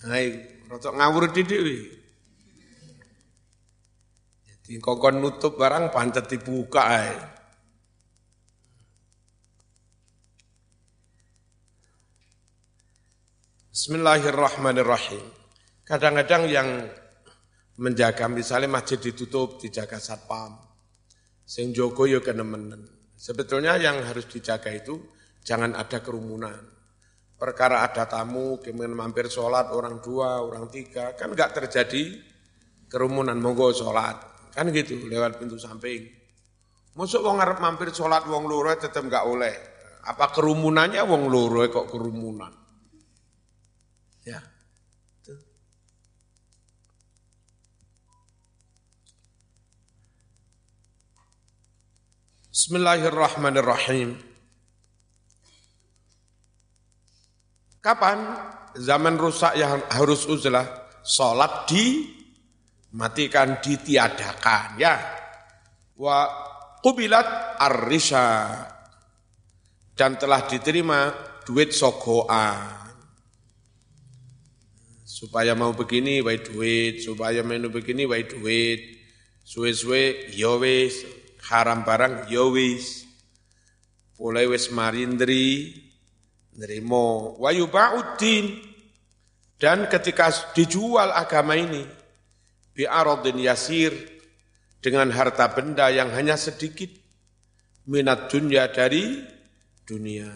Hai, 0.06 0.26
rotok 0.70 0.94
ngawur 0.94 1.34
Didik 1.34 1.97
wih. 4.68 4.76
Di 4.76 4.84
kokon 4.84 5.24
nutup 5.24 5.56
barang 5.56 5.88
pancet 5.88 6.28
dibuka 6.28 6.82
ay. 6.84 7.16
Bismillahirrahmanirrahim. 13.72 15.24
Kadang-kadang 15.88 16.50
yang 16.50 16.68
menjaga 17.78 18.28
misalnya 18.28 18.68
masjid 18.68 19.00
ditutup 19.00 19.56
dijaga 19.62 19.96
satpam. 19.96 20.60
Sing 21.48 21.72
jogo 21.72 22.04
yo 22.04 22.20
kenemenen. 22.20 22.84
Sebetulnya 23.16 23.80
yang 23.80 24.04
harus 24.04 24.28
dijaga 24.28 24.68
itu 24.74 25.00
jangan 25.40 25.72
ada 25.78 26.04
kerumunan. 26.04 26.58
Perkara 27.38 27.86
ada 27.86 28.04
tamu, 28.10 28.58
kemudian 28.58 28.98
mampir 28.98 29.30
sholat 29.30 29.70
orang 29.70 30.02
dua, 30.02 30.42
orang 30.42 30.66
tiga, 30.66 31.14
kan 31.14 31.30
nggak 31.30 31.54
terjadi 31.54 32.18
kerumunan, 32.90 33.38
monggo 33.38 33.70
sholat. 33.70 34.27
Kan 34.58 34.74
gitu, 34.74 35.06
lewat 35.06 35.38
pintu 35.38 35.54
samping. 35.54 36.02
Masuk 36.98 37.22
wong 37.22 37.38
ngarep 37.38 37.62
mampir 37.62 37.94
sholat 37.94 38.26
wong 38.26 38.50
loro 38.50 38.74
tetap 38.74 39.06
nggak 39.06 39.22
oleh. 39.22 39.54
Apa 40.02 40.34
kerumunannya 40.34 40.98
wong 41.06 41.30
loro 41.30 41.62
kok 41.70 41.86
kerumunan? 41.86 42.50
Ya. 44.26 44.42
Bismillahirrahmanirrahim. 52.50 54.18
Kapan 57.78 58.18
zaman 58.74 59.14
rusak 59.22 59.54
yang 59.54 59.86
harus 59.86 60.26
uzlah? 60.26 60.66
Sholat 61.06 61.70
di 61.70 62.17
matikan 62.94 63.60
ditiadakan 63.60 64.80
ya. 64.80 64.96
Wa 65.98 66.30
kubilat 66.80 67.58
arrisha 67.58 68.54
dan 69.98 70.14
telah 70.14 70.46
diterima 70.46 71.10
duit 71.42 71.74
sogoan. 71.74 72.78
Supaya 75.02 75.58
mau 75.58 75.74
begini 75.74 76.22
wae 76.22 76.38
duit. 76.38 77.02
Supaya 77.02 77.42
menu 77.42 77.74
begini 77.74 78.06
wae 78.06 78.22
duit. 78.22 79.02
Suwe-suwe 79.42 80.30
ya 80.30 80.54
wis. 80.54 81.02
Haram 81.50 81.82
barang 81.82 82.30
ya 82.30 82.46
wis. 82.46 83.02
Mulai 84.22 84.46
wis 84.46 84.70
marindri 84.70 85.74
nerimo 86.54 87.34
wa 87.42 87.50
yubauddin. 87.50 88.62
Dan 89.58 89.90
ketika 89.90 90.30
dijual 90.54 91.10
agama 91.10 91.58
ini 91.58 91.97
bi'aradin 92.78 93.42
yasir 93.42 93.90
dengan 94.78 95.10
harta 95.10 95.50
benda 95.50 95.90
yang 95.90 96.14
hanya 96.14 96.38
sedikit 96.38 96.94
minat 97.90 98.30
dunia 98.30 98.70
dari 98.70 99.18
dunia. 99.82 100.30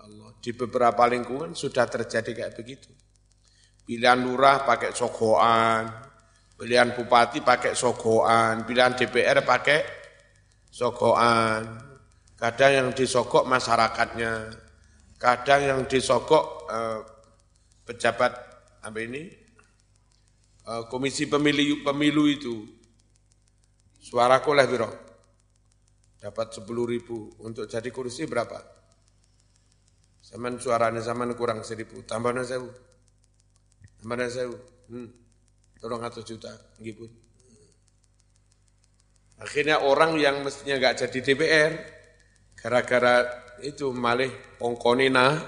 Allah 0.00 0.32
Di 0.40 0.56
beberapa 0.56 1.04
lingkungan 1.04 1.52
sudah 1.52 1.84
terjadi 1.84 2.32
kayak 2.32 2.56
begitu. 2.56 2.88
Pilihan 3.84 4.16
lurah 4.16 4.64
pakai 4.64 4.96
sogoan, 4.96 5.92
pilihan 6.56 6.96
bupati 6.96 7.44
pakai 7.44 7.76
sogoan, 7.76 8.64
pilihan 8.64 8.96
DPR 8.96 9.44
pakai 9.44 9.84
sogoan. 10.72 11.92
Kadang 12.40 12.72
yang 12.72 12.88
disogok 12.96 13.44
masyarakatnya, 13.44 14.48
kadang 15.20 15.60
yang 15.60 15.80
disogok 15.84 16.64
eh, 16.72 17.04
pejabat 17.84 18.32
apa 18.80 18.96
ini 19.04 19.39
komisi 20.86 21.26
pemilu 21.26 21.82
pemilu 21.82 22.24
itu 22.30 22.54
suaraku 23.98 24.50
lah 24.54 24.66
biro 24.70 25.10
dapat 26.20 26.52
sepuluh 26.52 26.84
ribu 26.84 27.32
untuk 27.40 27.64
jadi 27.64 27.88
kursi 27.88 28.28
berapa? 28.28 28.60
Zaman 30.20 30.60
suaranya 30.60 31.00
zaman 31.00 31.32
kurang 31.32 31.64
seribu, 31.64 32.04
tambahnya 32.04 32.44
sewu, 32.44 32.68
tambahnya 33.98 34.28
sewu, 34.28 34.54
hmm, 34.92 35.08
tolong 35.80 36.04
atau 36.04 36.20
juta, 36.20 36.52
gitu. 36.84 37.08
Akhirnya 39.40 39.80
orang 39.80 40.20
yang 40.20 40.44
mestinya 40.44 40.76
nggak 40.76 41.08
jadi 41.08 41.18
DPR, 41.24 41.72
gara-gara 42.52 43.24
itu 43.64 43.88
malih 43.88 44.28
ongkoni 44.60 45.08
nah, 45.08 45.40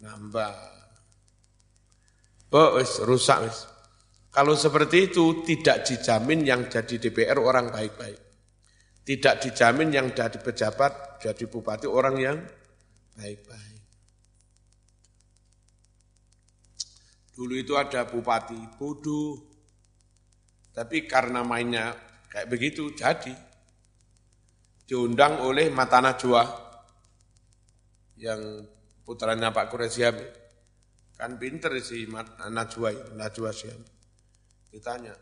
nambah. 0.00 0.72
Oh, 2.56 2.80
rusak 3.04 3.38
wis. 3.44 3.73
Kalau 4.34 4.58
seperti 4.58 5.14
itu 5.14 5.46
tidak 5.46 5.86
dijamin 5.86 6.42
yang 6.42 6.66
jadi 6.66 6.98
DPR 6.98 7.38
orang 7.38 7.70
baik-baik. 7.70 8.18
Tidak 9.04 9.34
dijamin 9.38 9.94
yang 9.94 10.10
jadi 10.10 10.42
pejabat, 10.42 11.22
jadi 11.22 11.44
bupati 11.46 11.86
orang 11.86 12.16
yang 12.18 12.38
baik-baik. 13.14 13.80
Dulu 17.34 17.54
itu 17.54 17.78
ada 17.78 18.10
bupati 18.10 18.58
bodoh, 18.74 19.38
tapi 20.74 21.06
karena 21.06 21.46
mainnya 21.46 21.94
Kayak 22.34 22.50
begitu 22.50 22.90
jadi. 22.90 23.30
Diundang 24.90 25.46
oleh 25.46 25.70
Mata 25.70 26.02
Najwa 26.02 26.42
yang 28.18 28.66
putranya 29.06 29.54
Pak 29.54 29.70
Kuresiam. 29.70 30.18
Kan 31.14 31.38
pinter 31.38 31.78
si 31.78 32.10
Najwa, 32.10 32.90
Najwa 33.14 33.54
Siam. 33.54 33.93
Ditanya, 34.74 35.14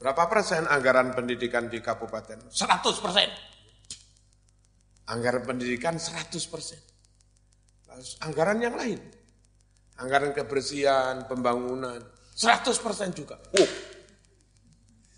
berapa 0.00 0.24
persen 0.24 0.64
anggaran 0.64 1.12
pendidikan 1.12 1.68
di 1.68 1.84
kabupaten? 1.84 2.48
100 2.48 3.04
persen. 3.04 3.28
Anggaran 5.12 5.44
pendidikan 5.44 6.00
100 6.00 6.32
persen. 6.48 6.80
Anggaran 8.24 8.56
yang 8.64 8.72
lain, 8.78 8.96
anggaran 10.00 10.32
kebersihan, 10.32 11.28
pembangunan, 11.28 12.00
100 12.32 12.72
persen 12.80 13.12
juga. 13.12 13.36
Oh, 13.60 13.68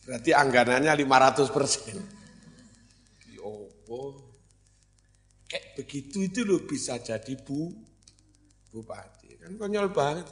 Berarti 0.03 0.35
anggarannya 0.35 0.93
500 0.99 1.55
persen. 1.55 1.97
Oh, 3.43 4.19
kayak 5.47 5.79
begitu 5.79 6.27
itu 6.27 6.43
loh 6.43 6.65
bisa 6.67 6.99
jadi 6.99 7.39
bu 7.39 7.71
bupati. 8.75 9.39
Kan 9.39 9.55
konyol 9.61 9.95
banget. 9.95 10.27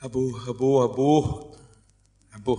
Abu, 0.00 0.32
abu, 0.48 0.68
abu, 0.80 1.10
abu. 2.32 2.54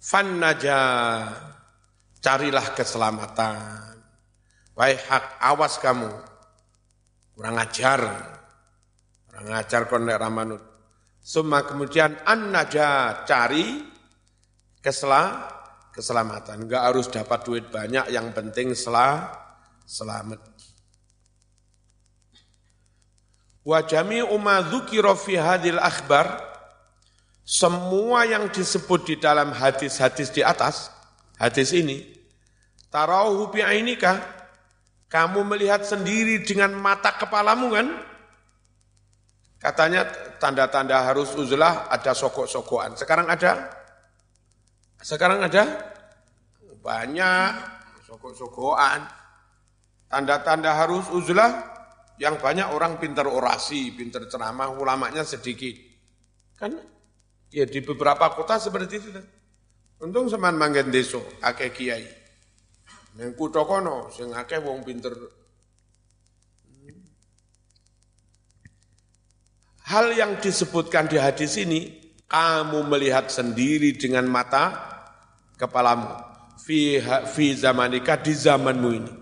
Fan 0.00 0.40
najah 0.40 1.28
carilah 2.24 2.72
keselamatan. 2.72 4.00
Wahai 4.72 4.96
hak, 4.96 5.44
awas 5.44 5.76
kamu. 5.76 6.08
Kurang 7.36 7.60
ajar. 7.60 8.00
Kurang 9.28 9.52
ajar 9.60 9.82
kondek 9.92 10.16
ramanut. 10.16 10.64
Semua 11.20 11.68
kemudian 11.68 12.16
an-najah, 12.24 13.28
cari 13.28 13.84
kesela, 14.80 15.52
keselamatan. 15.92 16.64
Enggak 16.64 16.80
harus 16.80 17.12
dapat 17.12 17.44
duit 17.44 17.68
banyak, 17.68 18.08
yang 18.08 18.32
penting 18.32 18.72
selah, 18.72 19.28
selamat. 19.90 20.38
Wa 23.66 23.82
jami'u 23.82 24.30
ma 24.38 24.62
dzukira 24.62 25.18
fi 25.18 25.34
akhbar 25.74 26.38
semua 27.42 28.22
yang 28.30 28.46
disebut 28.46 29.10
di 29.10 29.14
dalam 29.18 29.50
hadis-hadis 29.50 30.30
di 30.30 30.46
atas 30.46 30.94
hadis 31.34 31.74
ini, 31.74 32.06
tarauhu 32.94 33.50
bi'ainika, 33.50 34.22
kamu 35.10 35.42
melihat 35.42 35.82
sendiri 35.82 36.46
dengan 36.46 36.70
mata 36.78 37.10
kepalamu 37.18 37.74
kan? 37.74 37.88
Katanya 39.60 40.08
tanda-tanda 40.40 41.04
harus 41.04 41.34
uzlah 41.36 41.90
ada 41.90 42.16
sokok-sokokan. 42.16 42.96
Sekarang 42.96 43.28
ada? 43.28 43.68
Sekarang 45.02 45.42
ada? 45.44 45.68
Banyak 46.80 47.50
sokok-sokokan. 48.08 49.19
Tanda-tanda 50.10 50.74
harus 50.74 51.06
uzlah 51.14 51.70
yang 52.18 52.42
banyak 52.42 52.66
orang 52.74 52.98
pintar 52.98 53.30
orasi, 53.30 53.94
pintar 53.94 54.26
ceramah, 54.26 54.74
ulamanya 54.74 55.22
sedikit. 55.22 55.72
Kan 56.58 56.74
ya 57.48 57.62
di 57.62 57.78
beberapa 57.78 58.34
kota 58.34 58.58
seperti 58.58 58.94
itu. 58.98 59.08
Untung 60.02 60.26
seman 60.26 60.58
manggen 60.58 60.90
deso, 60.90 61.22
akeh 61.38 61.70
kiai. 61.70 62.04
Neng 63.22 63.38
kutha 63.38 63.62
kono 63.62 64.10
sing 64.10 64.34
wong 64.34 64.82
pinter. 64.82 65.14
Hal 69.90 70.10
yang 70.14 70.38
disebutkan 70.42 71.10
di 71.10 71.18
hadis 71.18 71.58
ini, 71.58 72.14
kamu 72.30 72.86
melihat 72.86 73.26
sendiri 73.26 73.94
dengan 73.94 74.26
mata 74.30 74.70
kepalamu. 75.58 76.14
Fi, 76.62 77.02
fi 77.30 77.46
zamanika 77.58 78.14
di 78.14 78.30
zamanmu 78.30 78.90
ini. 78.94 79.19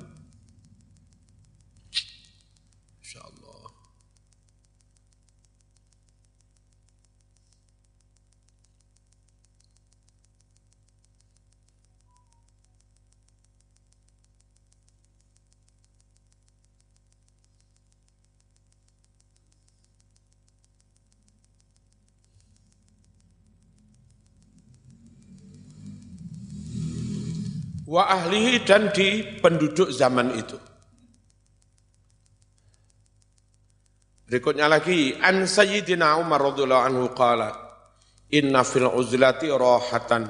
Wa 27.89 28.05
ahlihi 28.05 28.69
dan 28.69 28.93
di 28.93 29.25
penduduk 29.41 29.89
zaman 29.89 30.37
itu. 30.37 30.61
Berikutnya 34.29 34.69
lagi, 34.69 35.17
an 35.17 35.49
Sayyidina 35.49 36.21
Umar 36.21 36.53
radhiyallahu 36.53 36.85
anhu 36.85 37.09
qala, 37.17 37.49
inna 38.29 38.61
fil 38.61 38.93
uzlati 38.93 39.49
rahatan 39.49 40.29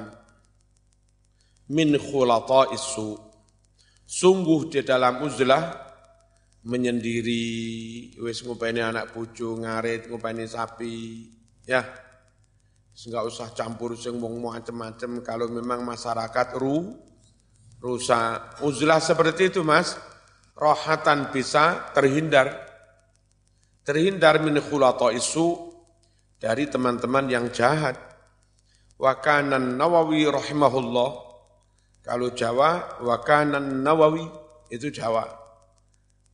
min 1.75 1.99
khulata'is 1.99 2.85
su. 2.95 3.19
Sungguh 4.07 4.71
di 4.71 4.81
dalam 4.87 5.19
uzlah 5.21 5.89
menyendiri 6.63 7.43
wis 8.23 8.41
ngupeni 8.41 8.81
anak 8.83 9.15
pucu 9.15 9.59
ngarit 9.63 10.11
ngupeni 10.11 10.43
sapi 10.43 11.23
ya 11.63 11.79
enggak 12.99 13.23
usah 13.31 13.55
campur 13.55 13.95
sing 13.95 14.19
wong 14.19 14.43
macem-macem 14.43 15.23
kalau 15.23 15.47
memang 15.47 15.87
masyarakat 15.87 16.47
ru 16.59 16.99
rusak. 17.79 18.61
Uzlah 18.63 18.99
seperti 18.99 19.51
itu 19.51 19.63
mas, 19.63 19.95
rohatan 20.55 21.31
bisa 21.31 21.91
terhindar. 21.95 22.67
Terhindar 23.87 24.37
min 24.43 24.59
isu 24.59 25.47
dari 26.37 26.69
teman-teman 26.69 27.25
yang 27.25 27.49
jahat. 27.49 27.97
Wakanan 28.99 29.79
Nawawi 29.79 30.27
rahimahullah, 30.27 31.09
kalau 32.03 32.35
Jawa, 32.35 32.99
wakanan 32.99 33.79
Nawawi 33.79 34.27
itu 34.67 34.91
Jawa. 34.91 35.23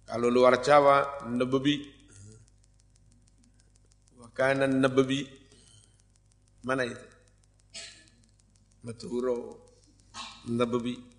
Kalau 0.06 0.30
luar 0.30 0.62
Jawa, 0.62 1.26
Nabawi. 1.30 1.82
Wakanan 4.22 4.82
Nabawi, 4.82 5.26
mana 6.66 6.90
itu? 6.90 7.06
Maduro, 8.82 9.62
Nabawi. 10.50 11.15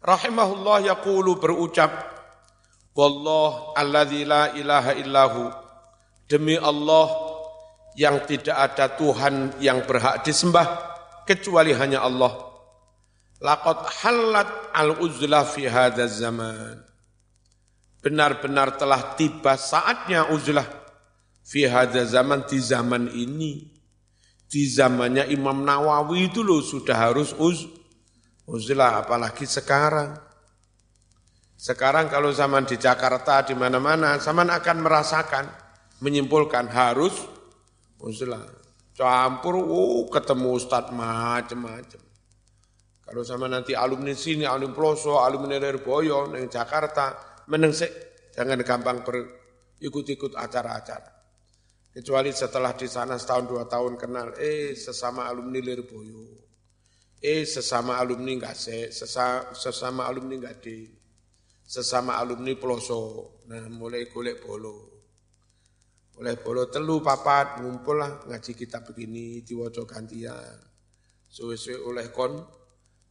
Rahimahullah 0.00 0.90
yaqulu 0.90 1.36
berucap 1.36 1.92
wallah 2.96 3.76
alladzi 3.76 4.24
la 4.24 4.52
ilaha 4.56 4.92
illahu. 4.96 5.44
Demi 6.30 6.54
Allah 6.54 7.10
yang 7.98 8.22
tidak 8.22 8.54
ada 8.54 8.86
Tuhan 8.94 9.58
yang 9.58 9.82
berhak 9.82 10.22
disembah 10.22 10.66
kecuali 11.26 11.74
hanya 11.74 12.06
Allah. 12.06 12.50
Laqad 13.40 13.88
halat 14.04 14.50
al-uzlah 14.76 15.42
fi 15.48 15.66
hadzal 15.66 16.12
zaman. 16.12 16.76
Benar-benar 18.00 18.80
telah 18.80 19.16
tiba 19.16 19.58
saatnya 19.58 20.30
uzlah 20.32 20.64
fi 21.44 21.66
hadza 21.66 22.06
zaman 22.06 22.46
di 22.46 22.58
zaman 22.62 23.04
ini. 23.12 23.52
Di 24.50 24.66
zamannya 24.66 25.30
Imam 25.30 25.62
Nawawi 25.62 26.26
itu 26.30 26.42
loh 26.42 26.58
sudah 26.58 27.10
harus 27.10 27.30
uz 27.38 27.70
uzlah 28.50 29.06
apalagi 29.06 29.46
sekarang. 29.46 30.18
Sekarang 31.54 32.10
kalau 32.10 32.34
zaman 32.34 32.66
di 32.66 32.74
Jakarta 32.80 33.46
di 33.46 33.54
mana-mana 33.54 34.18
zaman 34.18 34.50
akan 34.50 34.76
merasakan 34.82 35.44
menyimpulkan 36.02 36.66
harus 36.72 37.14
uzlah 38.00 38.42
campur 38.96 39.60
oh 39.60 40.08
ketemu 40.08 40.56
ustaz 40.56 40.88
macam-macam 40.88 42.10
kalau 43.10 43.26
sama 43.26 43.50
nanti 43.50 43.74
alumni 43.74 44.14
sini, 44.14 44.46
alumni 44.46 44.70
Ploso, 44.70 45.18
alumni 45.18 45.58
Boyo, 45.82 46.30
di 46.30 46.46
Jakarta, 46.46 47.42
meneng 47.50 47.74
jangan 48.30 48.62
gampang 48.62 49.02
ber, 49.02 49.26
ikut-ikut 49.82 50.38
acara-acara. 50.38 51.10
Kecuali 51.90 52.30
setelah 52.30 52.70
di 52.78 52.86
sana 52.86 53.18
setahun 53.18 53.50
dua 53.50 53.66
tahun 53.66 53.98
kenal, 53.98 54.38
eh 54.38 54.78
sesama 54.78 55.26
alumni 55.26 55.58
Lirboyo, 55.58 56.49
eh 57.20 57.44
sesama 57.44 58.00
alumni 58.00 58.32
enggak 58.32 58.56
se, 58.56 58.88
sesama, 58.88 59.52
sesama 59.52 60.08
alumni 60.08 60.40
enggak 60.40 60.64
di, 60.64 60.88
sesama 61.60 62.16
alumni 62.16 62.56
Ploso, 62.56 63.44
nah 63.44 63.68
mulai 63.68 64.08
golek 64.08 64.40
bolo. 64.40 64.88
Oleh 66.16 66.36
bolo 66.40 66.68
telu 66.68 67.00
papat, 67.00 67.60
ngumpul 67.60 67.96
lah 68.00 68.24
ngaji 68.28 68.52
kitab 68.56 68.88
begini, 68.88 69.40
diwaca 69.44 69.84
gantian. 69.84 70.56
Suwe-suwe 71.30 71.80
oleh 71.80 72.08
kon, 72.10 72.40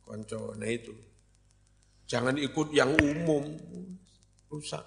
konco, 0.03 0.53
nah 0.57 0.69
itu. 0.69 0.93
Jangan 2.09 2.37
ikut 2.37 2.73
yang 2.73 2.93
umum, 2.97 3.45
rusak. 4.49 4.83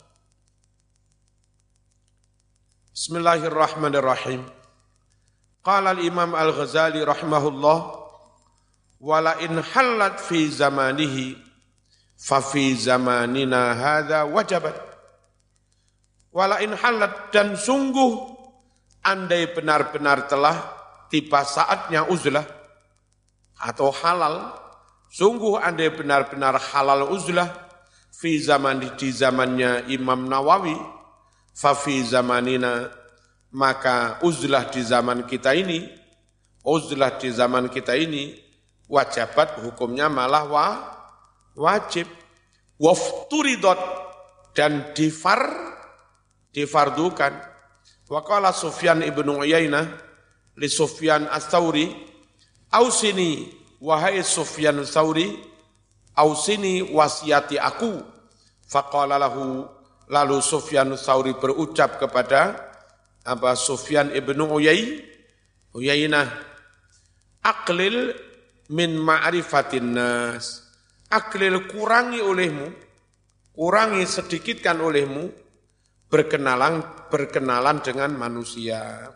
Bismillahirrahmanirrahim. 2.92 4.44
Qala 5.62 5.94
al-Imam 5.94 6.34
Al-Ghazali 6.34 7.00
rahimahullah 7.06 8.01
wala 9.02 9.34
in 9.42 9.58
halat 9.58 10.22
fi 10.22 10.46
zamanihi 10.46 11.34
fa 12.14 12.38
fi 12.38 12.70
zamanina 12.78 13.74
hadza 13.74 14.22
wajabat. 14.30 14.78
Wala 16.30 16.62
in 16.62 16.72
halat 16.72 17.34
dan 17.34 17.58
sungguh 17.58 18.30
andai 19.02 19.50
benar-benar 19.50 20.30
telah 20.30 20.56
tiba 21.10 21.42
saatnya 21.42 22.06
uzlah 22.06 22.46
atau 23.58 23.90
halal, 23.90 24.54
sungguh 25.10 25.58
andai 25.58 25.90
benar-benar 25.92 26.56
halal 26.72 27.10
uzlah 27.10 27.50
fi 28.14 28.38
zaman 28.38 28.94
di 28.94 29.10
zamannya 29.10 29.90
Imam 29.90 30.30
Nawawi 30.30 30.78
fafi 31.52 32.00
zamanina 32.06 32.88
maka 33.52 34.22
uzlah 34.24 34.70
di 34.70 34.80
zaman 34.80 35.28
kita 35.28 35.52
ini 35.52 35.84
uzlah 36.64 37.18
di 37.20 37.28
zaman 37.28 37.68
kita 37.68 37.98
ini 37.98 38.51
wajibat 38.92 39.64
hukumnya 39.64 40.12
malah 40.12 40.44
wa, 40.44 40.66
wajib. 41.56 42.04
Wafturidot 42.76 43.78
dan 44.52 44.92
difar 44.92 45.48
difardukan. 46.52 47.32
Waqala 48.10 48.52
Sufyan 48.52 49.00
ibnu 49.00 49.40
Uyainah 49.40 49.88
li 50.60 50.68
Sufyan 50.68 51.24
Ats-Tsauri 51.30 51.88
ausini 52.68 53.48
wahai 53.80 54.20
Sufyan 54.20 54.84
Ats-Tsauri 54.84 55.32
ausini 56.12 56.84
wasiati 56.92 57.56
aku. 57.56 58.02
Faqala 58.68 59.16
lahu 59.16 59.64
Lalu 60.12 60.44
Sufyan 60.44 60.92
Sauri 61.00 61.32
berucap 61.32 61.96
kepada 61.96 62.52
apa 63.24 63.56
Sufyan 63.56 64.12
ibnu 64.12 64.44
Uyay, 64.44 65.00
Uyainah, 65.72 66.28
aklil 67.40 68.12
min 68.72 68.96
ma'rifatin 68.96 69.92
nas. 69.92 70.64
Aklil 71.12 71.68
kurangi 71.68 72.24
olehmu, 72.24 72.72
kurangi 73.52 74.08
sedikitkan 74.08 74.80
olehmu, 74.80 75.28
berkenalan 76.08 77.08
berkenalan 77.12 77.84
dengan 77.84 78.16
manusia. 78.16 79.12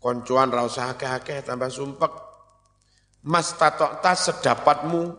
Koncuan 0.00 0.48
rasa 0.48 0.96
akeh-akeh 0.96 1.44
tambah 1.44 1.68
sumpek. 1.68 2.12
Mas 3.28 3.52
tatokta 3.60 4.16
sedapatmu 4.16 5.12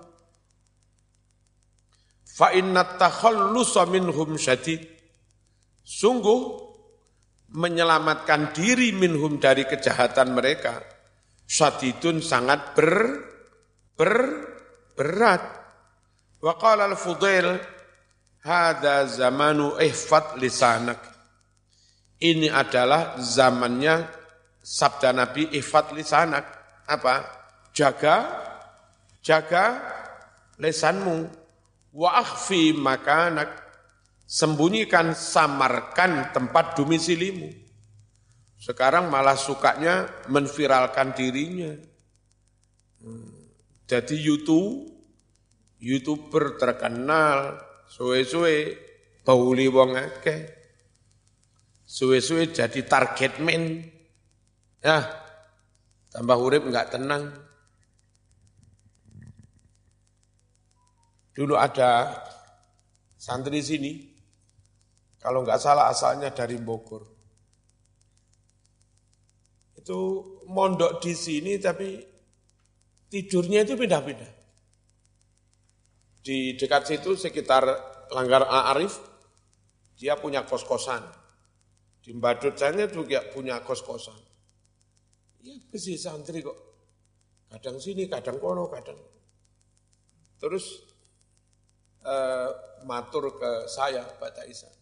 fa 2.26 2.50
inna 2.50 2.82
takhallusa 2.98 3.86
minhum 3.86 4.42
syadid 4.42 4.82
Sungguh 5.82 6.42
menyelamatkan 7.52 8.56
diri 8.58 8.90
minhum 8.96 9.38
dari 9.38 9.70
kejahatan 9.70 10.34
mereka 10.34 10.82
syadidun 11.52 12.24
sangat 12.24 12.72
ber, 12.78 12.96
ber 14.02 14.14
berat. 14.98 15.46
Wa 16.42 16.58
qala 16.58 16.90
al-Fudail 16.90 17.62
hada 18.42 19.06
zamanu 19.06 19.78
ihfat 19.78 20.42
lisanak. 20.42 20.98
Ini 22.18 22.50
adalah 22.50 23.22
zamannya 23.22 24.10
sabda 24.66 25.14
Nabi 25.14 25.54
ihfat 25.54 25.94
lisanak. 25.94 26.50
Apa? 26.90 27.22
Jaga 27.78 28.26
jaga 29.22 29.78
lesanmu 30.58 31.30
wa 31.94 32.10
akhfi 32.18 32.74
makanak 32.74 33.62
Sembunyikan, 34.32 35.12
samarkan 35.12 36.32
tempat 36.32 36.80
domisilimu. 36.80 37.52
Sekarang 38.56 39.12
malah 39.12 39.36
sukanya 39.36 40.08
menviralkan 40.32 41.12
dirinya. 41.12 41.76
Hmm. 43.04 43.41
Jadi 43.92 44.16
YouTube, 44.16 44.88
YouTuber 45.84 46.56
terkenal, 46.56 47.60
suwe-suwe, 47.92 48.80
bauli 49.28 49.68
wong 49.68 50.00
akeh. 50.00 50.48
Suwe-suwe 51.84 52.56
jadi 52.56 52.88
target 52.88 53.44
man. 53.44 53.84
Ya, 54.80 55.12
tambah 56.08 56.40
urip 56.40 56.64
enggak 56.72 56.96
tenang. 56.96 57.36
Dulu 61.36 61.60
ada 61.60 62.16
santri 63.20 63.60
sini, 63.60 64.08
kalau 65.20 65.44
nggak 65.44 65.60
salah 65.60 65.92
asalnya 65.92 66.32
dari 66.32 66.56
Bogor. 66.56 67.04
Itu 69.76 70.00
mondok 70.48 71.04
di 71.04 71.12
sini 71.12 71.60
tapi 71.60 72.11
tidurnya 73.12 73.68
itu 73.68 73.76
pindah-pindah. 73.76 74.32
Di 76.24 76.56
dekat 76.56 76.88
situ 76.88 77.20
sekitar 77.20 77.68
Langgar 78.12 78.48
Arif, 78.48 79.00
dia 80.00 80.16
punya 80.16 80.48
kos-kosan. 80.48 81.04
Di 82.02 82.16
Mbadut 82.16 82.56
sana 82.56 82.88
juga 82.88 83.22
punya 83.30 83.60
kos-kosan. 83.62 84.18
Ya 85.44 85.54
besi 85.70 86.00
santri 86.00 86.40
kok. 86.42 86.58
Kadang 87.52 87.78
sini, 87.84 88.08
kadang 88.08 88.40
kono, 88.40 88.72
kadang. 88.72 88.98
Terus 90.40 90.88
eh, 92.04 92.50
matur 92.88 93.36
ke 93.36 93.68
saya, 93.68 94.08
Pak 94.08 94.32
Taisan. 94.40 94.74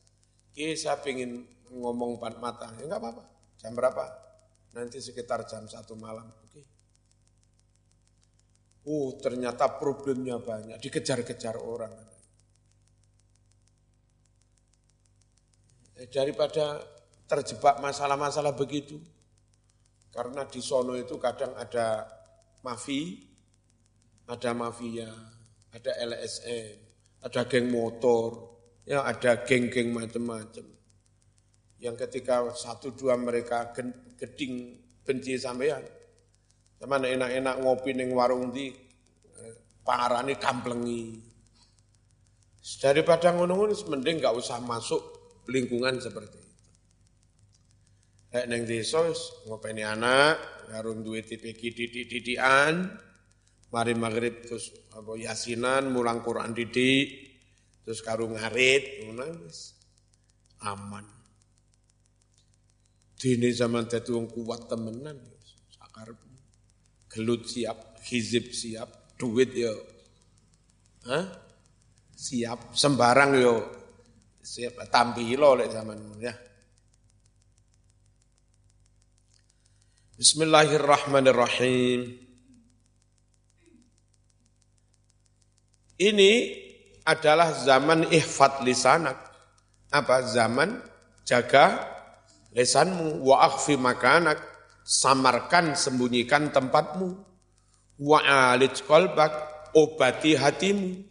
Ki 0.53 0.73
saya 0.77 1.01
ingin 1.05 1.45
ngomong 1.69 2.17
empat 2.17 2.41
mata. 2.41 2.67
Ya 2.77 2.89
enggak 2.89 3.01
apa-apa. 3.01 3.23
Jam 3.59 3.73
berapa? 3.75 4.05
Nanti 4.73 5.01
sekitar 5.01 5.45
jam 5.49 5.65
satu 5.65 5.93
malam. 5.97 6.29
Oh 8.89 9.13
ternyata 9.21 9.77
problemnya 9.77 10.41
banyak. 10.41 10.81
Dikejar-kejar 10.81 11.61
orang. 11.61 11.93
Eh, 15.99 16.09
daripada 16.09 16.81
terjebak 17.29 17.77
masalah-masalah 17.77 18.57
begitu. 18.57 18.97
Karena 20.09 20.41
di 20.49 20.57
sono 20.57 20.97
itu 20.97 21.21
kadang 21.21 21.53
ada 21.53 22.01
mafi, 22.65 23.29
ada 24.25 24.57
mafia, 24.57 25.13
ada 25.69 25.91
LSM, 26.01 26.73
ada 27.21 27.45
geng 27.45 27.69
motor, 27.69 28.57
ya 28.89 29.05
ada 29.05 29.45
geng-geng 29.45 29.93
macam-macam. 29.93 30.65
Yang 31.77 31.95
ketika 32.09 32.49
satu 32.57 32.97
dua 32.97 33.21
mereka 33.21 33.69
geding 34.17 34.81
benci 35.05 35.37
sampean, 35.37 35.85
sama 36.79 36.95
enak-enak 37.03 37.55
ngopi 37.59 37.91
neng 37.91 38.15
warung 38.15 38.55
di 38.55 38.71
parani 39.83 40.39
kamplengi. 40.39 41.19
Daripada 42.79 43.35
ngono-ngono 43.35 43.75
mending 43.75 44.23
nggak 44.23 44.35
usah 44.35 44.63
masuk 44.63 45.01
lingkungan 45.51 45.99
seperti 45.99 46.37
itu. 46.39 46.47
Kayak 48.29 48.45
neng 48.45 48.63
desa 48.69 49.01
ngopeni 49.49 49.81
anak, 49.81 50.37
ngarung 50.69 51.01
duit 51.01 51.25
TPK 51.25 51.61
didik-didikan, 51.73 52.93
mari 53.73 53.97
maghrib 53.97 54.45
terus 54.45 54.69
apa 54.93 55.17
yasinan, 55.17 55.89
mulang 55.89 56.21
Quran 56.21 56.53
didik, 56.53 57.09
terus 57.81 58.05
karung 58.05 58.37
ngarit, 58.37 59.09
aman. 60.61 61.05
Dini 63.17 63.49
zaman 63.49 63.89
wong 63.89 64.29
kuat 64.29 64.69
temenan. 64.69 65.17
Sakar 65.73 66.13
gelut 67.09 67.49
siap, 67.49 67.99
hizib 68.05 68.53
siap, 68.53 69.17
duit 69.17 69.49
yo. 69.57 69.73
Hah? 71.09 71.25
Siap, 72.13 72.77
sembarang 72.77 73.31
yo. 73.35 73.55
Siap, 74.39 74.87
tampilo 74.93 75.57
lek 75.57 75.73
zaman 75.73 75.97
ya. 76.21 76.33
Bismillahirrahmanirrahim. 80.19 82.11
Ini 85.99 86.31
adalah 87.07 87.55
zaman 87.55 88.11
ihfad 88.11 88.63
lisanak. 88.67 89.15
Apa? 89.91 90.27
Zaman 90.27 90.79
jaga 91.23 91.87
lisanmu. 92.51 93.23
Wa 93.23 93.47
akhfi 93.47 93.79
makanak. 93.79 94.43
Samarkan, 94.85 95.73
sembunyikan 95.77 96.51
tempatmu. 96.53 97.15
Wa 97.99 98.19
alij 98.53 98.83
kolbak. 98.85 99.31
Obati 99.75 100.33
hatimu. 100.33 101.05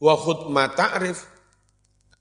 Wa 0.00 0.14
khutma 0.16 0.70
ta'rif. 0.72 1.24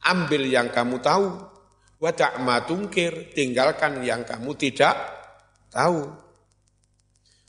Ambil 0.06 0.48
yang 0.48 0.70
kamu 0.70 1.02
tahu 1.02 1.56
wa 2.00 2.12
ta'ma 2.12 2.62
tungkir, 2.68 3.34
tinggalkan 3.34 4.04
yang 4.04 4.22
kamu 4.28 4.54
tidak 4.54 4.94
tahu. 5.72 6.12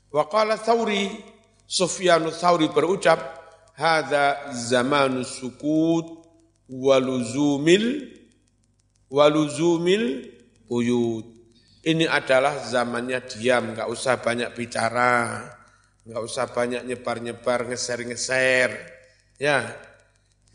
Wa 0.09 0.23
qala 0.25 0.57
Thawri, 0.57 1.11
Sufyanus 1.67 2.39
Thawri 2.39 2.71
berucap, 2.71 3.19
hadza 3.77 4.49
zamanu 4.55 5.21
sukut 5.21 6.25
waluzumil 6.65 8.09
waluzumil 9.13 10.25
uyud. 10.71 11.25
Ini 11.87 12.03
adalah 12.07 12.59
zamannya 12.59 13.23
diam, 13.31 13.71
nggak 13.71 13.87
usah 13.87 14.19
banyak 14.19 14.51
bicara, 14.51 15.47
nggak 16.03 16.23
usah 16.23 16.51
banyak 16.51 16.83
nyebar-nyebar, 16.83 17.67
ngeser-ngeser. 17.71 18.71
Ya, 19.39 19.63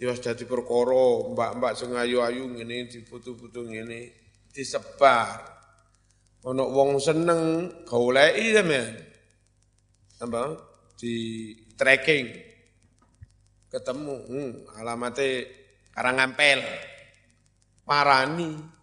Ya 0.03 0.11
dadi 0.19 0.43
perkara 0.51 1.31
mbak-mbak 1.31 1.79
sing 1.79 1.95
ayu-ayu 1.95 2.51
ngene 2.51 2.91
difoto-foto 2.91 3.63
ngene 3.71 4.11
disebar. 4.51 5.47
Ana 6.43 6.67
wong 6.67 6.99
seneng 6.99 7.71
goleki 7.87 8.51
sampean. 8.51 8.99
Apa? 10.27 10.43
Di 10.99 11.15
tracking. 11.79 12.27
Ketemu, 13.71 14.17
hmm, 14.27 14.51
alamatnya 14.75 15.47
Karangampel. 15.95 16.67
Parani. 17.87 18.82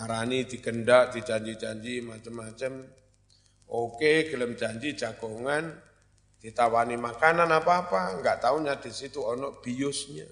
Parani 0.00 0.48
dikendak, 0.48 1.12
dijanji-janji 1.12 2.00
macam-macam. 2.00 2.88
Oke, 3.68 4.32
gelem 4.32 4.56
janji 4.56 4.96
jagongan, 4.96 5.76
ditawani 6.40 6.96
makanan 6.96 7.52
apa-apa, 7.52 8.16
enggak 8.16 8.40
tahunya 8.40 8.80
di 8.80 8.88
situ 8.96 9.20
ono 9.20 9.60
biusnya. 9.60 10.24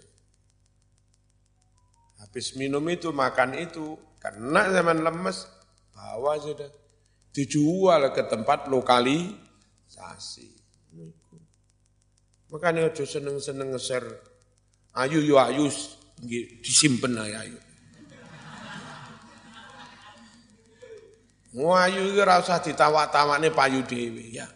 Habis 2.24 2.56
minum 2.56 2.80
itu, 2.88 3.12
makan 3.12 3.60
itu, 3.60 3.92
karena 4.16 4.72
zaman 4.72 5.04
lemes, 5.04 5.44
bawa 5.92 6.40
sudah. 6.40 6.72
Dijual 7.36 8.08
ke 8.16 8.24
tempat 8.24 8.72
lokalisasi. 8.72 10.48
Makanya 12.48 12.88
aja 12.88 13.04
seneng-seneng 13.04 13.76
ngeser. 13.76 14.16
Ayu 14.96 15.20
yo 15.20 15.36
ayu, 15.36 15.68
disimpen 16.64 17.20
ayu. 17.20 17.67
Ngayu 21.58 22.14
iki 22.14 22.22
ora 22.22 22.38
usah 22.38 22.62
ditawa-tawane 22.62 23.50
payu 23.50 23.82
dhewe 23.82 24.30
ya. 24.30 24.46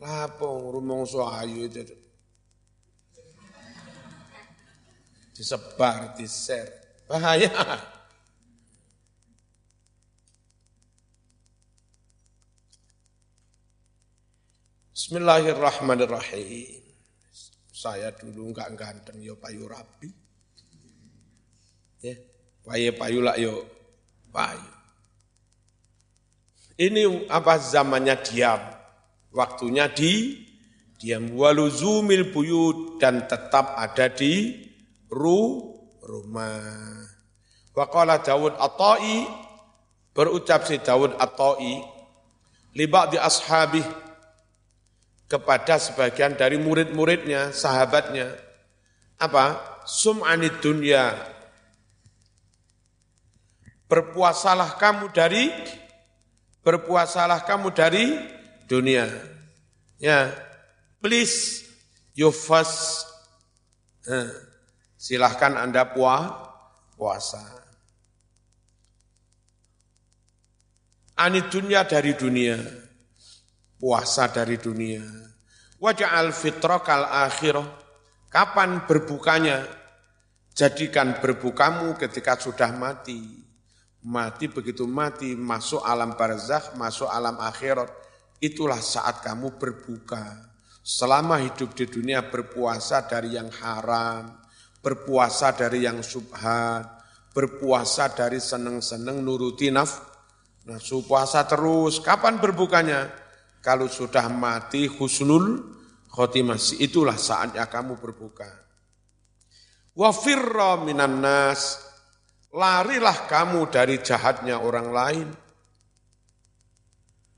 Lapong 0.00 0.72
rumongso 0.72 1.20
ayu 1.28 1.68
itu. 1.68 1.84
Disebar, 5.36 6.16
diser. 6.16 6.64
Bahaya. 7.04 7.52
Bismillahirrahmanirrahim. 14.96 16.80
Saya 17.68 18.16
dulu 18.16 18.54
enggak 18.54 18.72
ganteng, 18.80 19.20
yo 19.20 19.36
payu 19.36 19.68
rapi. 19.68 20.08
Ya, 22.00 22.16
payu 22.64 22.96
payu 22.96 23.18
lah 23.20 23.36
yo 23.36 23.66
payu. 24.32 24.81
Ini 26.78 27.28
apa 27.28 27.60
zamannya 27.60 28.16
diam 28.24 28.60
waktunya 29.32 29.88
di 29.88 30.44
diam 31.00 31.34
waluzumil 31.34 32.30
buyut 32.30 33.02
dan 33.02 33.26
tetap 33.26 33.74
ada 33.74 34.06
di 34.12 34.64
ru 35.10 35.72
rumah. 36.00 37.02
Waqala 37.72 38.20
Dawud 38.20 38.54
At-Ta'i 38.60 39.24
berucap 40.12 40.68
si 40.68 40.76
Dawud 40.78 41.16
At-Ta'i 41.16 41.74
li 42.76 42.86
di 42.88 43.18
ashabih 43.20 43.84
kepada 45.28 45.80
sebagian 45.80 46.36
dari 46.36 46.60
murid-muridnya, 46.60 47.56
sahabatnya. 47.56 48.36
Apa? 49.16 49.56
Sum'anid 49.88 50.60
dunya. 50.60 51.16
Berpuasalah 53.88 54.76
kamu 54.76 55.08
dari 55.16 55.48
berpuasalah 56.62 57.42
kamu 57.44 57.74
dari 57.74 58.06
dunia. 58.70 59.06
Ya, 59.98 60.30
please 61.02 61.66
you 62.14 62.30
fast. 62.34 63.06
Nah, 64.06 64.30
silahkan 64.98 65.54
Anda 65.58 65.86
puah, 65.86 66.50
puasa. 66.98 67.42
Ani 71.18 71.38
dunia 71.46 71.86
dari 71.86 72.18
dunia. 72.18 72.58
Puasa 73.78 74.30
dari 74.30 74.58
dunia. 74.58 75.02
Waja'al 75.82 76.30
kal 76.82 77.04
akhirah. 77.26 77.66
Kapan 78.30 78.86
berbukanya? 78.86 79.66
Jadikan 80.54 81.18
berbukamu 81.18 81.98
ketika 81.98 82.38
sudah 82.38 82.70
mati. 82.74 83.42
Mati 84.02 84.50
begitu 84.50 84.82
mati, 84.90 85.38
masuk 85.38 85.78
alam 85.86 86.18
barzakh, 86.18 86.74
masuk 86.74 87.06
alam 87.06 87.38
akhirat 87.38 87.86
itulah 88.42 88.82
saat 88.82 89.22
kamu 89.22 89.54
berbuka. 89.54 90.50
Selama 90.82 91.38
hidup 91.38 91.78
di 91.78 91.86
dunia 91.86 92.26
berpuasa 92.26 93.06
dari 93.06 93.38
yang 93.38 93.46
haram, 93.62 94.42
berpuasa 94.82 95.54
dari 95.54 95.86
yang 95.86 96.02
subhat, 96.02 96.82
berpuasa 97.30 98.10
dari 98.10 98.42
seneng-seneng 98.42 99.22
nuruti 99.22 99.70
naf, 99.70 100.02
nafsu 100.66 101.06
puasa 101.06 101.46
terus. 101.46 102.02
Kapan 102.02 102.42
berbukanya? 102.42 103.06
Kalau 103.62 103.86
sudah 103.86 104.26
mati 104.26 104.90
husnul 104.90 105.62
khotimah, 106.10 106.58
itulah 106.82 107.14
saatnya 107.14 107.70
kamu 107.70 108.02
berbuka. 108.02 108.50
Wa 109.94 110.10
firra 110.10 110.82
minan 110.82 111.22
nas, 111.22 111.78
larilah 112.52 113.26
kamu 113.28 113.68
dari 113.72 114.00
jahatnya 114.00 114.60
orang 114.60 114.88
lain 114.92 115.28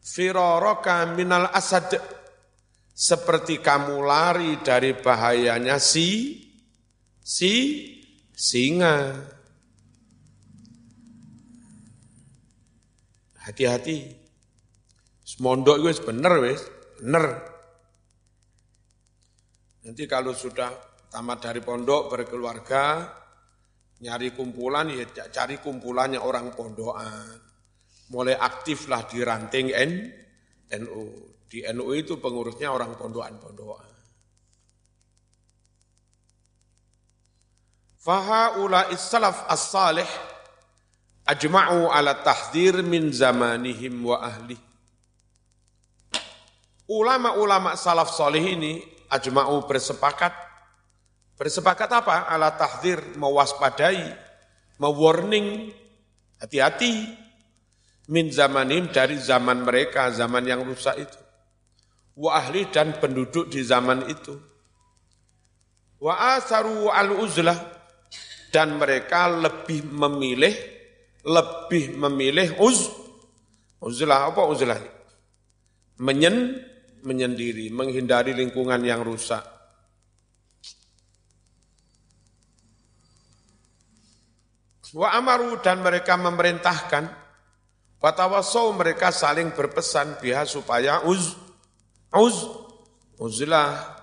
firaraka 0.05 1.09
minal 1.15 1.49
asad 1.55 1.97
seperti 2.95 3.59
kamu 3.59 4.07
lari 4.07 4.63
dari 4.63 4.95
bahayanya 4.95 5.83
si 5.83 6.39
si 7.25 7.53
singa. 8.31 9.15
Hati-hati. 13.45 14.23
Semondok 15.25 15.81
itu 15.83 16.05
bener 16.05 16.33
wis. 16.45 16.63
Nanti 19.85 20.05
kalau 20.09 20.33
sudah 20.33 20.71
tamat 21.13 21.45
dari 21.45 21.61
pondok 21.61 22.09
berkeluarga, 22.13 23.05
nyari 24.05 24.37
kumpulan 24.37 24.93
ya 24.93 25.09
cari 25.33 25.57
kumpulannya 25.65 26.21
orang 26.21 26.53
pondokan 26.53 27.41
mulai 28.13 28.37
aktiflah 28.37 29.09
di 29.09 29.25
ranting 29.25 29.73
N, 29.73 29.93
NU. 30.85 31.05
Di 31.49 31.63
NU 31.71 31.87
itu 31.95 32.19
pengurusnya 32.19 32.69
orang 32.75 32.99
pondokan-pondokan. 32.99 33.93
Fahaula 38.05 38.93
salaf 38.99 39.49
as-salih 39.49 40.09
ajma'u 41.25 41.89
ala 41.89 42.21
tahdir 42.21 42.85
min 42.85 43.09
zamanihim 43.09 44.05
wa 44.05 44.21
ahli. 44.21 44.59
Ulama-ulama 46.85 47.81
salaf 47.81 48.13
salih 48.13 48.45
ini 48.45 48.85
ajma'u 49.09 49.65
bersepakat 49.65 50.37
bersepakat 51.35 51.91
apa? 51.91 52.31
Ala 52.31 52.55
tahdir 52.55 53.03
mewaspadai, 53.19 54.15
mewarning 54.79 55.73
Hati-hati 56.45 57.09
min 58.13 58.29
zamanim 58.29 58.93
dari 58.93 59.17
zaman 59.17 59.65
mereka, 59.65 60.13
zaman 60.13 60.45
yang 60.45 60.61
rusak 60.61 60.99
itu. 60.99 61.19
Wa 62.21 62.37
ahli 62.37 62.69
dan 62.69 63.01
penduduk 63.01 63.49
di 63.49 63.65
zaman 63.65 64.05
itu. 64.13 64.37
Wa 66.05 66.37
asaru 66.37 66.93
al-uzlah 66.93 67.57
dan 68.53 68.77
mereka 68.77 69.33
lebih 69.33 69.89
memilih 69.89 70.53
lebih 71.25 71.97
memilih 71.97 72.61
uz 72.61 72.93
uzlah 73.81 74.29
apa 74.29 74.45
uzlah 74.45 74.77
menyen 75.97 76.61
menyendiri 77.01 77.73
menghindari 77.73 78.37
lingkungan 78.37 78.85
yang 78.85 79.01
rusak 79.01 79.41
wa 84.95 85.11
amaru 85.11 85.59
dan 85.61 85.83
mereka 85.83 86.15
memerintahkan. 86.15 87.27
Watawasau 87.99 88.71
mereka 88.77 89.11
saling 89.11 89.51
berpesan 89.57 90.21
biha 90.23 90.47
supaya 90.47 91.03
uz 91.03 91.35
uz 92.15 92.37
uzlah. 93.19 93.97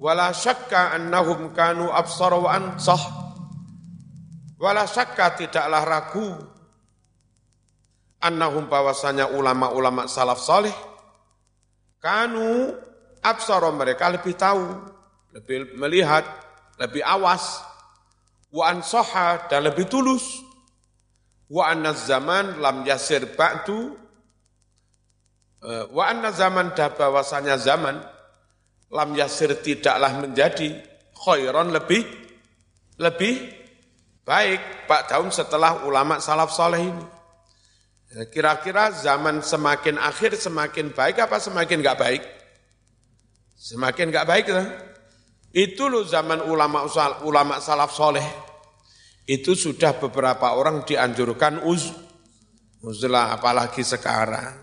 Wala 0.00 0.32
syakka 0.32 0.96
annahum 0.96 1.52
kanu 1.52 1.92
absara 1.92 2.40
wa 2.40 2.50
ansah. 2.50 3.00
Wala 4.56 4.88
syakka 4.88 5.38
tidaklah 5.38 5.84
ragu 5.84 6.28
annahum 8.20 8.68
bahwasanya 8.68 9.32
ulama-ulama 9.32 10.04
salaf 10.04 10.40
saleh 10.40 10.72
kanu 12.00 12.72
absara 13.20 13.68
mereka 13.72 14.08
lebih 14.08 14.36
tahu, 14.36 14.64
lebih 15.36 15.76
melihat, 15.76 16.24
lebih 16.80 17.04
awas 17.04 17.69
wa 18.50 18.64
ansaha 18.70 19.46
dan 19.46 19.66
lebih 19.66 19.86
tulus 19.86 20.42
wa 21.50 21.70
anna 21.70 21.94
zaman 21.94 22.58
lam 22.62 22.86
yasir 22.86 23.26
ba'du 23.34 23.94
eh, 25.62 25.84
wa 25.90 26.04
anna 26.06 26.30
zaman 26.34 26.74
dah 26.74 26.90
bahwasanya 26.94 27.58
zaman 27.58 27.98
lam 28.90 29.10
yasir 29.14 29.54
tidaklah 29.62 30.18
menjadi 30.18 30.82
khairan 31.14 31.70
lebih 31.70 32.02
lebih 32.98 33.34
baik 34.26 34.86
Pak 34.86 35.10
tahun 35.10 35.34
setelah 35.34 35.82
ulama 35.88 36.22
salaf 36.22 36.54
soleh 36.54 36.86
ini. 36.86 37.06
Ya, 38.10 38.26
kira-kira 38.26 38.90
zaman 38.90 39.38
semakin 39.38 39.94
akhir 39.94 40.34
semakin 40.34 40.90
baik 40.90 41.22
apa 41.22 41.38
semakin 41.38 41.78
nggak 41.78 41.98
baik? 41.98 42.22
Semakin 43.54 44.10
nggak 44.10 44.26
baik 44.26 44.46
lah. 44.50 44.66
Itu 45.50 45.90
loh 45.90 46.06
zaman 46.06 46.46
ulama 46.46 46.86
ulama 47.26 47.58
salaf 47.58 47.90
soleh. 47.90 48.26
Itu 49.26 49.54
sudah 49.58 49.98
beberapa 49.98 50.54
orang 50.54 50.82
dianjurkan 50.86 51.66
uz, 51.66 51.90
uzlah 52.82 53.34
apalagi 53.34 53.82
sekarang. 53.82 54.58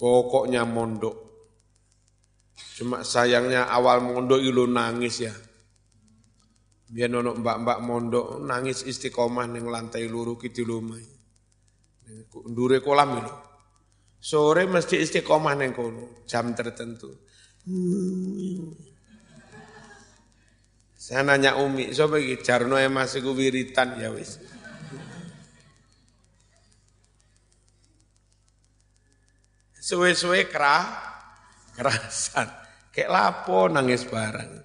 Pokoknya 0.00 0.64
mondok. 0.64 1.28
Cuma 2.80 3.04
sayangnya 3.04 3.68
awal 3.68 4.00
mondok 4.00 4.40
itu 4.40 4.64
nangis 4.64 5.20
ya. 5.20 5.34
Biar 6.90 7.12
nono 7.12 7.36
mbak-mbak 7.36 7.78
mondok 7.84 8.26
nangis 8.40 8.88
istiqomah 8.88 9.44
neng 9.52 9.68
lantai 9.68 10.08
luru 10.08 10.40
kiti 10.40 10.64
lumai. 10.64 11.04
Ndure 12.48 12.80
kolam 12.80 13.20
itu. 13.20 13.34
Sore 14.20 14.68
mesti 14.68 15.00
istiqomah 15.00 15.54
neng 15.56 15.72
kono, 15.72 16.24
jam 16.28 16.52
tertentu. 16.52 17.08
Saya 21.00 21.24
nanya 21.24 21.56
Umi, 21.56 21.96
so 21.96 22.12
bagi 22.12 22.36
Jarno 22.44 22.76
yang 22.76 22.92
masih 22.92 23.24
wiritan 23.24 23.96
ya 23.96 24.12
wis. 24.12 24.36
Suwe-suwe 29.80 30.44
kerah, 30.52 30.84
kerasan. 31.72 32.52
Kayak 32.92 33.16
lapo 33.16 33.64
nangis 33.72 34.04
bareng. 34.04 34.60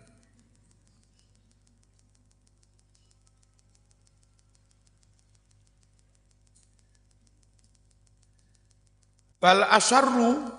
Bal 9.39 9.63
asarru 9.71 10.51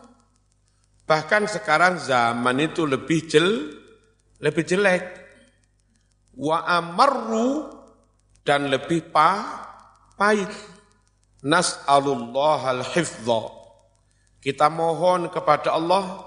bahkan 1.05 1.45
sekarang 1.45 2.01
zaman 2.01 2.65
itu 2.65 2.89
lebih 2.89 3.29
jel 3.29 3.77
lebih 4.41 4.65
jelek. 4.65 5.26
Wa 6.37 6.69
amarru 6.69 7.73
dan 8.45 8.69
lebih 8.69 9.09
pa, 9.11 9.43
pahit. 10.15 10.53
Nas'alullah 11.43 12.81
al-hifdha. 12.81 13.43
Kita 14.41 14.71
mohon 14.71 15.33
kepada 15.33 15.75
Allah 15.75 16.23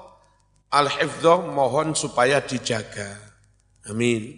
al-hifdha 0.73 1.45
mohon 1.49 1.95
supaya 1.95 2.43
dijaga. 2.43 3.15
Amin. 3.87 4.35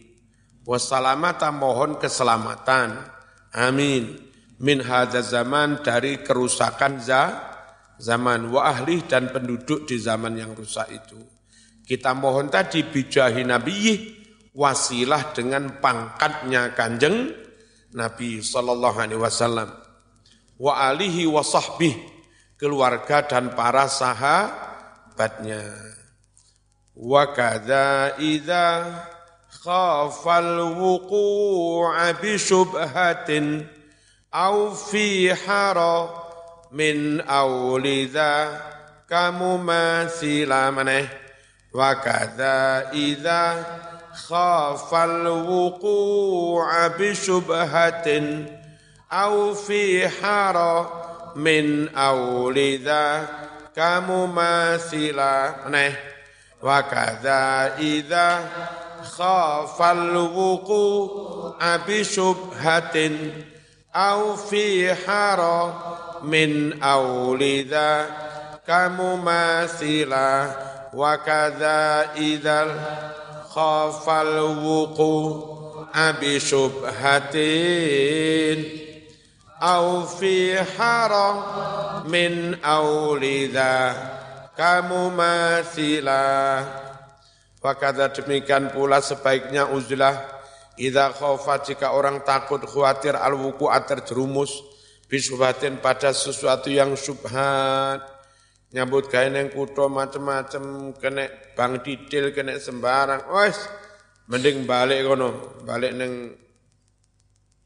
Wassalamata 0.67 1.49
mohon 1.49 1.97
keselamatan. 1.97 2.93
Amin. 3.57 4.29
Min 4.61 4.85
hadza 4.85 5.25
zaman 5.25 5.81
dari 5.81 6.21
kerusakan 6.21 7.01
za 7.01 7.51
zaman 8.01 8.49
wa 8.49 8.69
ahli 8.69 9.05
dan 9.05 9.29
penduduk 9.29 9.89
di 9.89 9.97
zaman 9.97 10.37
yang 10.37 10.53
rusak 10.53 10.89
itu. 10.89 11.17
Kita 11.85 12.13
mohon 12.13 12.49
tadi 12.49 12.85
bijahi 12.85 13.41
nabiyih 13.41 14.20
wasilah 14.51 15.31
dengan 15.31 15.79
pangkatnya 15.79 16.75
kanjeng 16.75 17.31
Nabi 17.91 18.39
sallallahu 18.39 18.97
alaihi 18.99 19.19
wasallam. 19.19 19.69
Wa 20.61 20.93
alihi 20.93 21.27
wa 21.27 21.43
sahbih 21.43 21.95
keluarga 22.55 23.25
dan 23.25 23.51
para 23.57 23.89
sahabatnya. 23.89 25.65
Wa 26.95 27.33
kadza 27.33 28.15
idza 28.21 28.85
khafal 29.65 30.71
wuqu'a 30.77 32.13
bi 32.21 32.37
syubhatin 32.37 33.65
au 34.31 34.71
fi 34.71 35.33
hara 35.33 36.13
min 36.71 37.19
awli 37.25 38.07
kamu 39.09 39.51
masih 39.59 40.47
maneh. 40.47 41.09
Wa 41.71 41.99
kadza 41.99 42.91
idza 42.95 43.41
خاف 44.13 44.93
الوقوع 44.93 46.87
بشبهة 46.87 48.21
أو 49.11 49.53
في 49.53 50.09
حرام 50.09 51.87
أو 51.95 52.49
لذا 52.49 53.27
كمماثلة 53.75 55.55
وكذا 56.63 57.75
إذا 57.79 58.49
خاف 59.03 59.81
الوقوع 59.81 61.75
بشبهة 61.87 63.11
أو 63.95 64.35
في 64.35 64.95
حرام 64.95 66.73
أو 66.83 67.35
لذا 67.35 68.05
كمماثلة 68.67 70.55
وكذا 70.93 72.09
إذا 72.15 72.75
khafal 73.51 74.63
wuqu 74.63 75.43
abi 75.91 76.39
subhatin 76.39 77.39
au 79.59 80.07
fi 80.07 80.55
haram 80.55 81.43
min 82.07 82.55
aulida. 82.63 83.91
kamu 84.55 85.11
masila 85.11 86.63
Wakada 87.61 88.09
demikian 88.09 88.73
pula 88.73 89.05
sebaiknya 89.05 89.69
uzlah 89.69 90.17
Ida 90.81 91.13
khawfat 91.13 91.69
jika 91.69 91.93
orang 91.93 92.25
takut 92.25 92.65
khawatir 92.65 93.13
al-wuku'at 93.13 93.85
terjerumus 93.85 94.65
Bisubatin 95.05 95.77
pada 95.77 96.09
sesuatu 96.09 96.73
yang 96.73 96.97
subhat 96.97 98.20
nyambut 98.71 99.11
gawe 99.11 99.27
neng 99.27 99.51
kutho 99.51 99.91
macem-macem 99.91 100.95
kena 100.97 101.27
bang 101.55 101.83
didil 101.83 102.31
kena 102.31 102.55
sembarang. 102.57 103.27
Wes 103.31 103.57
mending 104.31 104.63
balik 104.63 105.03
kono 105.03 105.59
balik 105.67 105.91
neng 105.95 106.31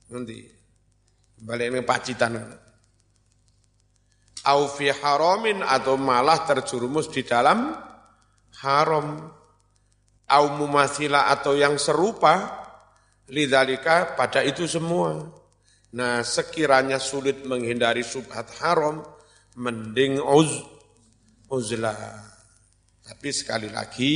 nanti 0.10 0.38
balik 1.41 1.68
neng 1.70 1.86
pacitan 1.86 2.41
au 4.45 4.70
fi 4.70 4.93
haramin 4.93 5.66
atau 5.66 5.97
malah 5.97 6.45
terjerumus 6.45 7.10
di 7.10 7.26
dalam 7.26 7.74
haram. 8.62 9.34
Au 10.26 10.45
mumasila 10.58 11.30
atau 11.30 11.53
yang 11.53 11.78
serupa 11.78 12.66
lidzalika 13.30 14.18
pada 14.18 14.41
itu 14.41 14.66
semua. 14.66 15.22
Nah 15.93 16.26
sekiranya 16.26 16.97
sulit 16.97 17.45
menghindari 17.45 18.01
subhat 18.01 18.49
haram, 18.58 19.06
mending 19.53 20.18
uz, 20.18 20.49
uzlah. 21.50 22.34
Tapi 23.06 23.30
sekali 23.30 23.70
lagi, 23.70 24.16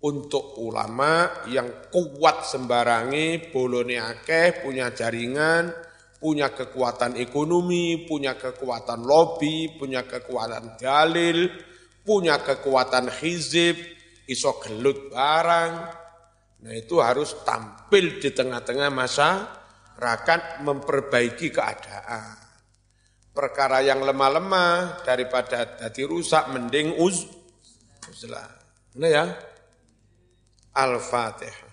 untuk 0.00 0.56
ulama 0.56 1.44
yang 1.52 1.92
kuat 1.92 2.48
sembarangi, 2.48 3.52
bolone 3.52 4.00
akeh, 4.00 4.64
punya 4.64 4.88
jaringan, 4.96 5.68
punya 6.16 6.52
kekuatan 6.52 7.20
ekonomi, 7.20 8.08
punya 8.08 8.36
kekuatan 8.40 9.04
lobby, 9.04 9.76
punya 9.76 10.08
kekuatan 10.08 10.80
dalil, 10.80 11.52
punya 12.00 12.40
kekuatan 12.40 13.12
hizib, 13.20 13.76
iso 14.24 14.56
gelut 14.64 15.12
barang. 15.12 15.72
Nah 16.60 16.72
itu 16.76 17.00
harus 17.00 17.40
tampil 17.44 18.20
di 18.20 18.32
tengah-tengah 18.32 18.88
masyarakat 18.88 20.40
memperbaiki 20.64 21.48
keadaan. 21.52 22.49
Perkara 23.30 23.78
yang 23.80 24.02
lemah-lemah 24.02 25.06
daripada 25.06 25.78
jadi 25.78 26.02
rusak 26.04 26.50
mending 26.50 26.98
uz 26.98 27.30
uzlah. 28.10 28.50
Nah 28.98 29.10
ya. 29.10 29.24
Al-Fatihah. 30.74 31.69